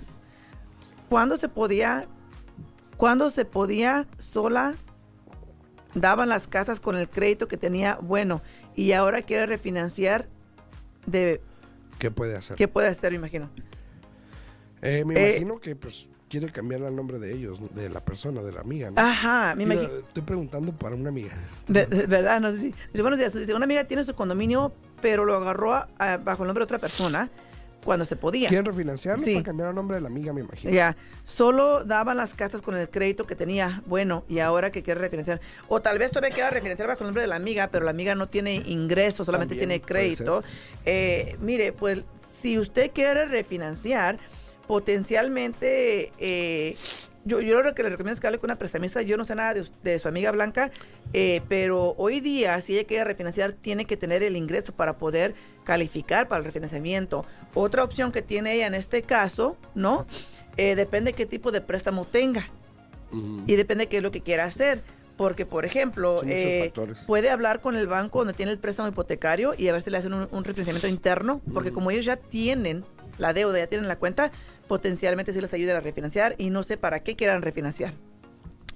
¿Cuándo 1.10 1.38
se 1.38 1.50
podía, 1.50 2.08
cuándo 2.97 3.30
se 3.30 3.45
podía 3.45 4.08
sola 4.17 4.76
daban 6.01 6.29
las 6.29 6.47
casas 6.47 6.79
con 6.79 6.95
el 6.97 7.07
crédito 7.10 7.47
que 7.47 7.57
tenía 7.57 7.95
bueno 8.01 8.41
y 8.75 8.91
ahora 8.93 9.21
quiere 9.21 9.45
refinanciar 9.45 10.27
de 11.05 11.41
¿Qué 11.99 12.12
puede 12.12 12.36
hacer? 12.36 12.55
qué 12.57 12.67
puede 12.67 12.88
hacer, 12.88 13.12
me 13.12 13.17
imagino. 13.17 13.49
Eh, 14.81 15.03
me 15.05 15.15
Eh, 15.15 15.29
imagino 15.31 15.60
que 15.60 15.75
pues 15.75 16.10
quiere 16.29 16.51
cambiar 16.51 16.81
el 16.81 16.95
nombre 16.95 17.17
de 17.19 17.33
ellos, 17.33 17.60
de 17.73 17.89
la 17.89 18.03
persona, 18.03 18.43
de 18.43 18.51
la 18.51 18.62
amiga. 18.62 18.91
¿no? 18.91 19.01
Ajá, 19.01 19.55
me 19.55 19.63
imagino. 19.63 19.88
Estoy 20.07 20.23
preguntando 20.23 20.71
para 20.73 20.95
una 20.95 21.10
amiga. 21.10 21.33
De, 21.67 21.86
de 21.86 22.05
verdad, 22.05 22.39
no 22.39 22.51
sé 22.51 22.57
si. 22.60 22.67
Dice, 22.91 23.01
buenos 23.01 23.17
días. 23.19 23.33
Una 23.55 23.65
amiga 23.65 23.86
tiene 23.86 24.03
su 24.03 24.13
condominio, 24.13 24.73
pero 25.01 25.25
lo 25.25 25.36
agarró 25.36 25.73
a- 25.73 25.88
a- 25.97 26.17
bajo 26.17 26.43
el 26.43 26.47
nombre 26.47 26.62
de 26.62 26.65
otra 26.65 26.79
persona 26.79 27.29
cuando 27.88 28.04
se 28.04 28.17
podía. 28.17 28.50
¿Quieren 28.50 28.65
refinanciarlo 28.65 29.23
Sí. 29.23 29.32
para 29.36 29.45
cambiar 29.45 29.69
el 29.69 29.76
nombre 29.76 29.95
de 29.95 30.02
la 30.02 30.10
amiga, 30.10 30.34
me 30.34 30.41
imagino? 30.41 30.73
Ya, 30.73 30.97
solo 31.23 31.86
daban 31.86 32.17
las 32.17 32.34
casas 32.34 32.62
con 32.62 32.76
el 32.76 32.89
crédito 32.89 33.26
que 33.26 33.34
tenía 33.34 33.82
bueno 33.86 34.26
y 34.28 34.39
ahora 34.39 34.73
que 34.73 34.84
quiere 34.84 35.00
refinanciar. 35.00 35.39
O 35.69 35.82
tal 35.82 35.97
vez 35.97 36.12
todavía 36.12 36.36
quiera 36.36 36.50
refinanciar 36.50 36.89
bajo 36.89 37.00
el 37.00 37.06
nombre 37.06 37.21
de 37.21 37.30
la 37.30 37.38
amiga, 37.38 37.69
pero 37.71 37.86
la 37.86 37.91
amiga 37.91 38.13
no 38.13 38.28
tiene 38.28 38.56
ingresos, 38.65 39.26
solamente 39.26 39.56
También 39.56 39.69
tiene 39.69 39.86
crédito. 39.86 40.43
Eh, 40.86 41.38
mire, 41.39 41.71
pues 41.71 42.00
si 42.41 42.60
usted 42.60 42.91
quiere 42.93 43.23
refinanciar, 43.26 44.19
potencialmente, 44.67 46.12
eh, 46.19 46.76
yo, 47.27 47.41
yo 47.41 47.61
lo 47.61 47.75
que 47.75 47.83
le 47.83 47.89
recomiendo 47.89 48.13
es 48.13 48.19
que 48.19 48.27
hable 48.27 48.39
con 48.39 48.47
una 48.47 48.57
prestamista. 48.57 49.01
Yo 49.01 49.17
no 49.17 49.25
sé 49.25 49.35
nada 49.35 49.53
de, 49.53 49.65
de 49.83 49.99
su 49.99 50.07
amiga 50.07 50.31
Blanca, 50.31 50.71
eh, 51.13 51.41
pero 51.49 51.93
hoy 51.97 52.19
día, 52.21 52.59
si 52.61 52.77
ella 52.77 52.87
quiere 52.87 53.03
refinanciar, 53.03 53.51
tiene 53.51 53.85
que 53.85 53.97
tener 53.97 54.23
el 54.23 54.35
ingreso 54.35 54.73
para 54.73 54.97
poder 54.97 55.35
calificar 55.63 56.27
para 56.27 56.39
el 56.39 56.45
refinanciamiento. 56.45 57.25
Otra 57.53 57.83
opción 57.83 58.11
que 58.11 58.21
tiene 58.21 58.53
ella 58.53 58.67
en 58.67 58.73
este 58.73 59.03
caso, 59.03 59.57
¿no? 59.75 60.07
Eh, 60.55 60.75
depende 60.75 61.13
qué 61.13 61.25
tipo 61.25 61.51
de 61.51 61.61
préstamo 61.61 62.05
tenga 62.05 62.49
y 63.45 63.55
depende 63.55 63.87
qué 63.87 63.97
es 63.97 64.03
lo 64.03 64.11
que 64.11 64.21
quiera 64.21 64.45
hacer. 64.45 64.81
Porque, 65.17 65.47
por 65.47 65.65
ejemplo, 65.65 66.21
eh, 66.27 66.71
puede 67.07 67.31
hablar 67.31 67.59
con 67.59 67.75
el 67.75 67.87
banco 67.87 68.19
donde 68.19 68.35
tiene 68.35 68.51
el 68.51 68.59
préstamo 68.59 68.89
hipotecario 68.89 69.55
y 69.57 69.67
a 69.67 69.73
ver 69.73 69.81
si 69.81 69.89
le 69.89 69.97
hacen 69.97 70.13
un, 70.13 70.27
un 70.29 70.43
refinanciamiento 70.43 70.87
interno, 70.87 71.41
porque 71.53 71.71
como 71.71 71.89
ellos 71.89 72.05
ya 72.05 72.17
tienen 72.17 72.85
la 73.17 73.33
deuda, 73.33 73.57
ya 73.57 73.65
tienen 73.65 73.87
la 73.87 73.95
cuenta, 73.97 74.31
potencialmente 74.67 75.34
sí 75.34 75.41
les 75.41 75.53
ayuda 75.53 75.77
a 75.77 75.82
refinanciar 75.82 76.36
y 76.38 76.49
no 76.49 76.63
sé 76.63 76.77
para 76.77 77.01
qué 77.01 77.15
quieran 77.15 77.41
refinanciar. 77.41 77.93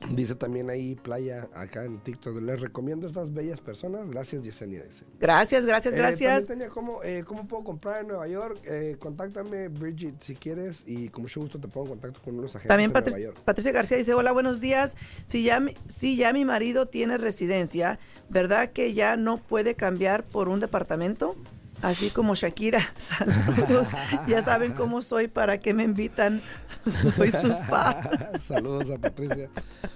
Dice 0.09 0.33
también 0.33 0.67
ahí 0.71 0.95
Playa, 0.95 1.47
acá 1.53 1.85
en 1.85 1.99
TikTok, 1.99 2.41
les 2.41 2.59
recomiendo 2.59 3.05
estas 3.05 3.31
bellas 3.33 3.61
personas. 3.61 4.09
Gracias, 4.09 4.41
Yesenia. 4.41 4.83
Dice. 4.83 5.05
Gracias, 5.19 5.63
gracias, 5.63 5.93
Eh, 5.93 5.97
gracias. 5.97 6.47
también 6.47 6.47
tenía 6.47 6.69
¿cómo, 6.69 7.03
eh, 7.03 7.23
¿Cómo 7.25 7.47
puedo 7.47 7.63
comprar 7.63 8.01
en 8.01 8.07
Nueva 8.07 8.27
York? 8.27 8.59
Eh, 8.65 8.95
contáctame, 8.97 9.67
Bridget, 9.67 10.19
si 10.19 10.33
quieres, 10.35 10.83
y 10.87 11.09
con 11.09 11.21
mucho 11.21 11.39
gusto 11.39 11.59
te 11.59 11.67
pongo 11.67 11.85
en 11.85 11.91
contacto 11.91 12.19
con 12.23 12.37
unos 12.37 12.55
agentes 12.55 12.69
También 12.69 12.91
en 12.95 13.03
Nueva 13.03 13.19
York. 13.19 13.37
Patricia 13.45 13.71
García 13.71 13.97
dice, 13.97 14.15
hola, 14.15 14.31
buenos 14.31 14.59
días. 14.59 14.95
Si 15.27 15.43
ya, 15.43 15.63
si 15.87 16.15
ya 16.15 16.33
mi 16.33 16.45
marido 16.45 16.87
tiene 16.87 17.19
residencia, 17.19 17.99
¿verdad 18.27 18.71
que 18.71 18.93
ya 18.93 19.17
no 19.17 19.37
puede 19.37 19.75
cambiar 19.75 20.23
por 20.23 20.49
un 20.49 20.59
departamento? 20.59 21.35
Así 21.81 22.11
como 22.11 22.35
Shakira, 22.35 22.81
saludos. 22.97 23.89
ya 24.27 24.41
saben 24.41 24.73
cómo 24.73 25.01
soy, 25.01 25.27
para 25.27 25.59
qué 25.59 25.73
me 25.73 25.83
invitan. 25.83 26.41
soy 27.15 27.31
su 27.31 27.53
fan. 27.67 27.95
Saludos 28.41 28.91
a 28.91 28.97
Patricia. 28.97 29.49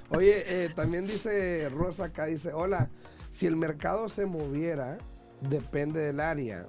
Oye, 0.10 0.43
eh, 0.48 0.69
también 0.76 1.06
dice 1.06 1.69
Rosa 1.69 2.06
acá, 2.06 2.26
dice, 2.26 2.54
hola, 2.54 2.89
si 3.32 3.45
el 3.45 3.56
mercado 3.56 4.10
se 4.10 4.26
moviera, 4.26 4.98
depende 5.41 6.00
del 6.00 6.19
área. 6.19 6.67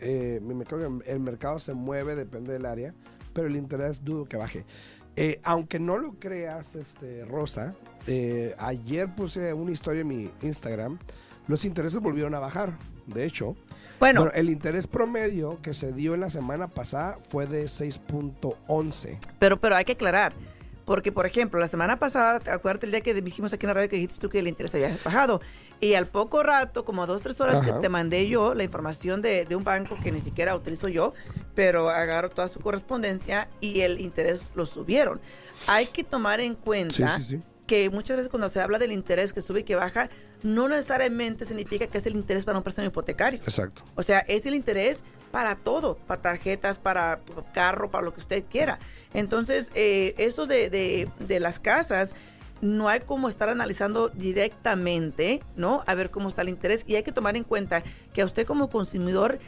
Eh, 0.00 0.40
me, 0.42 0.64
creo 0.64 0.80
que 0.80 1.10
el 1.10 1.20
mercado 1.20 1.58
se 1.58 1.72
mueve, 1.72 2.16
depende 2.16 2.52
del 2.52 2.66
área, 2.66 2.92
pero 3.32 3.46
el 3.46 3.56
interés 3.56 4.04
dudo 4.04 4.24
que 4.24 4.36
baje. 4.36 4.64
Eh, 5.14 5.40
aunque 5.44 5.78
no 5.78 5.96
lo 5.96 6.18
creas, 6.18 6.74
este, 6.74 7.24
Rosa, 7.24 7.74
ayer 8.58 9.14
puse 9.14 9.52
una 9.54 9.70
historia 9.70 10.02
en 10.02 10.08
mi 10.08 10.30
Instagram, 10.42 10.98
los 11.46 11.64
intereses 11.64 12.00
volvieron 12.00 12.34
a 12.34 12.40
bajar, 12.40 12.76
de 13.06 13.24
hecho. 13.24 13.56
Bueno, 13.98 14.22
Bueno, 14.22 14.36
el 14.36 14.50
interés 14.50 14.86
promedio 14.86 15.58
que 15.62 15.72
se 15.74 15.92
dio 15.92 16.14
en 16.14 16.20
la 16.20 16.28
semana 16.30 16.68
pasada 16.68 17.18
fue 17.30 17.46
de 17.46 17.64
6.11. 17.64 19.18
pero, 19.38 19.56
pero 19.58 19.76
hay 19.76 19.84
que 19.84 19.92
aclarar. 19.92 20.34
Porque, 20.84 21.10
por 21.10 21.26
ejemplo, 21.26 21.58
la 21.58 21.66
semana 21.66 21.98
pasada, 21.98 22.38
¿te 22.38 22.50
acuerdas 22.50 22.84
el 22.84 22.92
día 22.92 23.00
que 23.00 23.12
dijimos 23.14 23.52
aquí 23.52 23.66
en 23.66 23.68
la 23.68 23.74
radio 23.74 23.88
que 23.88 23.96
dijiste 23.96 24.20
tú 24.20 24.28
que 24.30 24.38
el 24.38 24.46
interés 24.46 24.72
había 24.74 24.96
bajado? 25.04 25.40
Y 25.80 25.94
al 25.94 26.06
poco 26.06 26.44
rato, 26.44 26.84
como 26.84 27.06
dos, 27.08 27.22
tres 27.22 27.40
horas 27.40 27.56
Ajá. 27.56 27.66
que 27.74 27.80
te 27.80 27.88
mandé 27.88 28.28
yo 28.28 28.54
la 28.54 28.62
información 28.62 29.20
de, 29.20 29.44
de 29.46 29.56
un 29.56 29.64
banco 29.64 29.96
que 30.02 30.12
ni 30.12 30.20
siquiera 30.20 30.54
utilizo 30.54 30.86
yo, 30.88 31.12
pero 31.56 31.90
agarro 31.90 32.30
toda 32.30 32.48
su 32.48 32.60
correspondencia 32.60 33.48
y 33.60 33.80
el 33.80 34.00
interés 34.00 34.48
lo 34.54 34.64
subieron. 34.64 35.20
Hay 35.66 35.86
que 35.86 36.04
tomar 36.04 36.40
en 36.40 36.54
cuenta 36.54 37.18
Sí, 37.18 37.24
sí, 37.24 37.36
sí. 37.38 37.42
que 37.66 37.90
muchas 37.90 38.18
veces 38.18 38.30
cuando 38.30 38.48
se 38.48 38.60
habla 38.60 38.78
del 38.78 38.92
interés 38.92 39.32
que 39.32 39.42
sube 39.42 39.60
y 39.60 39.64
que 39.64 39.74
baja, 39.74 40.08
no 40.42 40.68
necesariamente 40.68 41.44
significa 41.44 41.86
que 41.86 41.98
es 41.98 42.06
el 42.06 42.14
interés 42.16 42.44
para 42.44 42.58
un 42.58 42.64
préstamo 42.64 42.88
hipotecario. 42.88 43.40
Exacto. 43.42 43.82
O 43.94 44.02
sea, 44.02 44.20
es 44.20 44.46
el 44.46 44.54
interés 44.54 45.02
para 45.32 45.56
todo, 45.56 45.96
para 45.96 46.22
tarjetas, 46.22 46.78
para 46.78 47.20
carro, 47.52 47.90
para 47.90 48.04
lo 48.04 48.14
que 48.14 48.20
usted 48.20 48.44
quiera. 48.48 48.78
Entonces, 49.12 49.70
eh, 49.74 50.14
eso 50.18 50.46
de, 50.46 50.70
de- 50.70 51.08
de 51.18 51.40
las 51.40 51.58
casas, 51.58 52.14
no 52.62 52.88
hay 52.88 53.00
como 53.00 53.28
estar 53.28 53.48
analizando 53.50 54.08
directamente, 54.08 55.42
¿no? 55.56 55.82
A 55.86 55.94
ver 55.94 56.10
cómo 56.10 56.28
está 56.28 56.42
el 56.42 56.48
interés. 56.48 56.84
Y 56.86 56.96
hay 56.96 57.02
que 57.02 57.12
tomar 57.12 57.36
en 57.36 57.44
cuenta 57.44 57.82
que 58.14 58.22
a 58.22 58.24
usted 58.24 58.46
como 58.46 58.68
consumidor, 58.70 59.38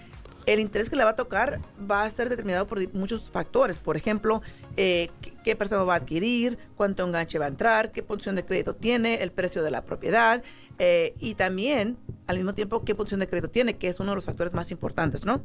el 0.47 0.61
interés 0.61 0.89
que 0.91 0.97
le 0.97 1.05
va 1.05 1.11
a 1.11 1.17
tocar 1.17 1.61
va 1.91 2.05
a 2.05 2.11
ser 2.11 2.29
determinado 2.29 2.67
por 2.67 2.93
muchos 2.95 3.31
factores. 3.31 3.79
Por 3.79 3.97
ejemplo, 3.97 4.43
eh, 4.77 5.11
qué, 5.21 5.33
qué 5.45 5.57
préstamo 5.57 5.87
va 5.87 5.95
a 5.95 5.97
adquirir, 5.99 6.59
cuánto 6.77 7.05
enganche 7.07 7.39
va 7.39 7.47
a 7.47 7.49
entrar, 7.49 7.93
qué 7.93 8.03
posición 8.03 8.35
de 8.35 8.45
crédito 8.45 8.75
tiene, 8.75 9.23
el 9.23 9.31
precio 9.31 9.63
de 9.63 9.71
la 9.71 9.83
propiedad 9.85 10.43
eh, 10.79 11.15
y 11.19 11.35
también, 11.35 11.97
al 12.27 12.37
mismo 12.37 12.55
tiempo, 12.55 12.85
qué 12.85 12.95
posición 12.95 13.21
de 13.21 13.29
crédito 13.29 13.51
tiene, 13.51 13.77
que 13.77 13.89
es 13.89 14.01
uno 14.01 14.11
de 14.13 14.17
los 14.17 14.25
factores 14.25 14.53
más 14.55 14.71
importantes, 14.71 15.25
¿no? 15.27 15.43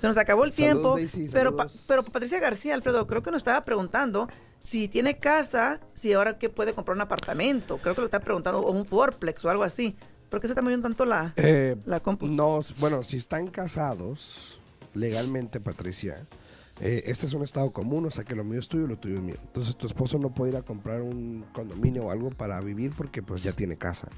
Se 0.00 0.06
nos 0.06 0.16
acabó 0.16 0.44
el 0.44 0.52
Saludos, 0.52 0.72
tiempo, 0.72 0.94
Daisy, 0.96 1.28
pero, 1.32 1.56
pa- 1.56 1.68
pero 1.86 2.02
Patricia 2.02 2.40
García, 2.40 2.74
Alfredo, 2.74 3.06
creo 3.06 3.22
que 3.22 3.30
nos 3.30 3.38
estaba 3.40 3.64
preguntando 3.64 4.28
si 4.58 4.88
tiene 4.88 5.18
casa, 5.18 5.80
si 5.94 6.12
ahora 6.14 6.38
que 6.38 6.48
puede 6.48 6.72
comprar 6.74 6.94
un 6.96 7.02
apartamento. 7.02 7.78
Creo 7.78 7.94
que 7.94 8.00
lo 8.00 8.06
está 8.06 8.20
preguntando, 8.20 8.60
o 8.60 8.70
un 8.72 8.86
fourplex 8.86 9.44
o 9.44 9.50
algo 9.50 9.62
así. 9.62 9.96
¿Por 10.30 10.40
qué 10.40 10.46
se 10.46 10.52
está 10.52 10.62
moviendo 10.62 10.88
tanto 10.88 11.04
la, 11.04 11.32
Eh, 11.36 11.76
la 11.86 12.00
compu? 12.00 12.26
no, 12.26 12.60
bueno, 12.78 13.02
si 13.02 13.16
están 13.18 13.48
casados 13.48 14.58
legalmente, 14.94 15.60
Patricia, 15.60 16.26
eh, 16.80 17.02
este 17.06 17.26
es 17.26 17.34
un 17.34 17.42
estado 17.42 17.70
común, 17.72 18.06
o 18.06 18.10
sea 18.10 18.24
que 18.24 18.34
lo 18.34 18.44
mío 18.44 18.58
es 18.60 18.68
tuyo 18.68 18.84
y 18.84 18.88
lo 18.88 18.96
tuyo 18.96 19.16
es 19.16 19.22
mío. 19.22 19.36
Entonces 19.42 19.76
tu 19.76 19.86
esposo 19.86 20.18
no 20.18 20.30
puede 20.32 20.52
ir 20.52 20.56
a 20.56 20.62
comprar 20.62 21.02
un 21.02 21.44
condominio 21.52 22.04
o 22.06 22.10
algo 22.10 22.30
para 22.30 22.60
vivir 22.60 22.92
porque 22.96 23.22
pues 23.22 23.42
ya 23.42 23.52
tiene 23.52 23.76
casa. 23.76 24.08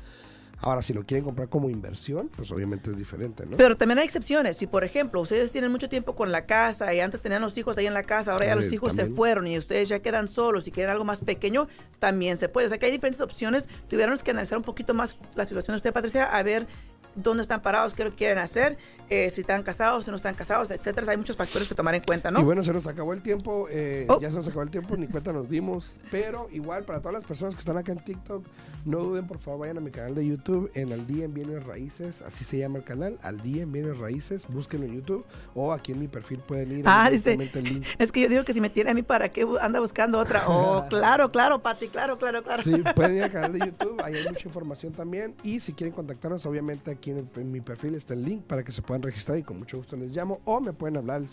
Ahora, 0.62 0.80
si 0.80 0.92
lo 0.92 1.04
quieren 1.04 1.24
comprar 1.24 1.48
como 1.48 1.68
inversión, 1.68 2.30
pues 2.34 2.52
obviamente 2.52 2.90
es 2.92 2.96
diferente, 2.96 3.44
¿no? 3.44 3.56
Pero 3.56 3.76
también 3.76 3.98
hay 3.98 4.04
excepciones. 4.04 4.56
Si, 4.56 4.68
por 4.68 4.84
ejemplo, 4.84 5.20
ustedes 5.20 5.50
tienen 5.50 5.72
mucho 5.72 5.88
tiempo 5.88 6.14
con 6.14 6.30
la 6.30 6.46
casa 6.46 6.94
y 6.94 7.00
antes 7.00 7.20
tenían 7.20 7.42
los 7.42 7.58
hijos 7.58 7.76
ahí 7.78 7.86
en 7.86 7.94
la 7.94 8.04
casa, 8.04 8.32
ahora 8.32 8.46
ya 8.46 8.52
Eh, 8.52 8.56
los 8.56 8.72
hijos 8.72 8.92
se 8.92 9.06
fueron 9.06 9.48
y 9.48 9.58
ustedes 9.58 9.88
ya 9.88 9.98
quedan 9.98 10.28
solos 10.28 10.68
y 10.68 10.70
quieren 10.70 10.92
algo 10.92 11.04
más 11.04 11.20
pequeño, 11.20 11.66
también 11.98 12.38
se 12.38 12.48
puede. 12.48 12.66
O 12.66 12.68
sea 12.68 12.78
que 12.78 12.86
hay 12.86 12.92
diferentes 12.92 13.20
opciones. 13.20 13.68
Tuviéramos 13.88 14.22
que 14.22 14.30
analizar 14.30 14.56
un 14.56 14.64
poquito 14.64 14.94
más 14.94 15.18
la 15.34 15.46
situación 15.46 15.74
de 15.74 15.78
usted, 15.78 15.92
Patricia, 15.92 16.24
a 16.24 16.42
ver 16.44 16.68
dónde 17.14 17.42
están 17.42 17.62
parados, 17.62 17.94
qué 17.94 18.04
lo 18.04 18.14
quieren 18.14 18.38
hacer, 18.38 18.76
eh, 19.10 19.28
si 19.30 19.42
están 19.42 19.62
casados, 19.62 20.04
si 20.04 20.10
no 20.10 20.16
están 20.16 20.34
casados, 20.34 20.70
etcétera. 20.70 21.10
Hay 21.10 21.16
muchos 21.18 21.36
factores 21.36 21.68
que 21.68 21.74
tomar 21.74 21.94
en 21.94 22.02
cuenta, 22.02 22.30
¿no? 22.30 22.40
Y 22.40 22.42
bueno, 22.42 22.62
se 22.62 22.72
nos 22.72 22.86
acabó 22.86 23.12
el 23.12 23.22
tiempo, 23.22 23.66
eh, 23.70 24.06
Oh. 24.08 24.18
ya 24.20 24.30
se 24.30 24.36
nos 24.38 24.48
acabó 24.48 24.62
el 24.62 24.70
tiempo, 24.70 24.96
ni 24.96 25.06
cuenta 25.06 25.32
nos 25.32 25.48
dimos, 25.48 25.98
pero 26.10 26.48
igual 26.52 26.84
para 26.84 27.00
todas 27.00 27.14
las 27.14 27.24
personas 27.24 27.54
que 27.54 27.58
están 27.60 27.76
acá 27.76 27.92
en 27.92 27.98
TikTok, 27.98 28.44
no 28.84 28.98
duden, 28.98 29.26
por 29.26 29.38
favor, 29.38 29.60
vayan 29.60 29.78
a 29.78 29.80
mi 29.80 29.90
canal 29.90 30.14
de 30.14 30.26
YouTube, 30.26 30.70
en 30.74 30.92
Al 30.92 31.06
Día 31.06 31.24
en 31.26 31.34
Bienes 31.34 31.64
Raíces, 31.64 32.22
así 32.22 32.44
se 32.44 32.58
llama 32.58 32.78
el 32.78 32.84
canal, 32.84 33.18
Al 33.22 33.40
Día 33.42 33.62
en 33.62 33.72
Bienes 33.72 33.98
Raíces, 33.98 34.46
búsquenlo 34.48 34.86
en 34.86 34.94
YouTube, 34.94 35.24
o 35.54 35.72
aquí 35.72 35.92
en 35.92 36.00
mi 36.00 36.08
perfil 36.08 36.38
pueden 36.38 36.72
ir 36.78 36.84
Ah, 36.86 37.08
dice, 37.10 37.36
link. 37.36 37.84
es 37.98 38.10
que 38.12 38.20
yo 38.20 38.28
digo 38.28 38.44
que 38.44 38.52
si 38.52 38.60
me 38.60 38.70
tiene 38.70 38.90
a 38.90 38.94
mí, 38.94 39.02
¿para 39.02 39.28
qué 39.28 39.46
anda 39.60 39.80
buscando 39.80 40.18
otra? 40.18 40.42
Oh, 40.54 40.86
claro, 40.88 41.30
claro, 41.32 41.62
Pati, 41.62 41.88
claro, 41.88 42.18
claro, 42.18 42.42
claro. 42.42 42.62
Sí, 42.62 42.72
pueden 42.94 43.16
ir 43.16 43.22
al 43.24 43.30
canal 43.32 43.52
de 43.52 43.58
YouTube, 43.60 44.00
ahí 44.04 44.14
hay 44.16 44.24
mucha 44.28 44.46
información 44.48 44.92
también. 44.92 45.34
Y 45.42 45.60
si 45.60 45.72
quieren 45.72 45.94
contactarnos, 45.94 46.44
obviamente 46.46 46.90
aquí 46.90 47.01
en, 47.10 47.18
el- 47.18 47.28
en 47.40 47.50
mi 47.52 47.60
perfil 47.60 47.94
está 47.94 48.14
el 48.14 48.24
link 48.24 48.42
para 48.42 48.62
que 48.64 48.72
se 48.72 48.82
puedan 48.82 49.02
registrar 49.02 49.38
y 49.38 49.42
con 49.42 49.58
mucho 49.58 49.76
gusto 49.76 49.96
les 49.96 50.10
llamo. 50.14 50.40
O 50.44 50.60
me 50.60 50.72
pueden 50.72 50.96
hablar 50.96 51.16
al 51.16 51.28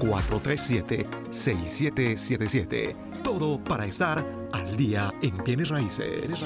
702-437-6777. 0.00 2.94
Todo 3.22 3.62
para 3.62 3.84
estar 3.86 4.26
al 4.52 4.76
día 4.76 5.14
en 5.22 5.36
bienes 5.44 5.68
raíces. 5.70 6.42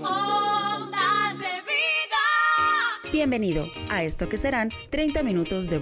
Ondas 0.00 1.38
de 1.38 1.62
vida. 1.62 3.10
Bienvenido 3.12 3.66
a 3.88 4.02
esto 4.04 4.28
que 4.28 4.36
serán 4.36 4.70
30 4.90 5.22
minutos 5.22 5.68
de 5.68 5.78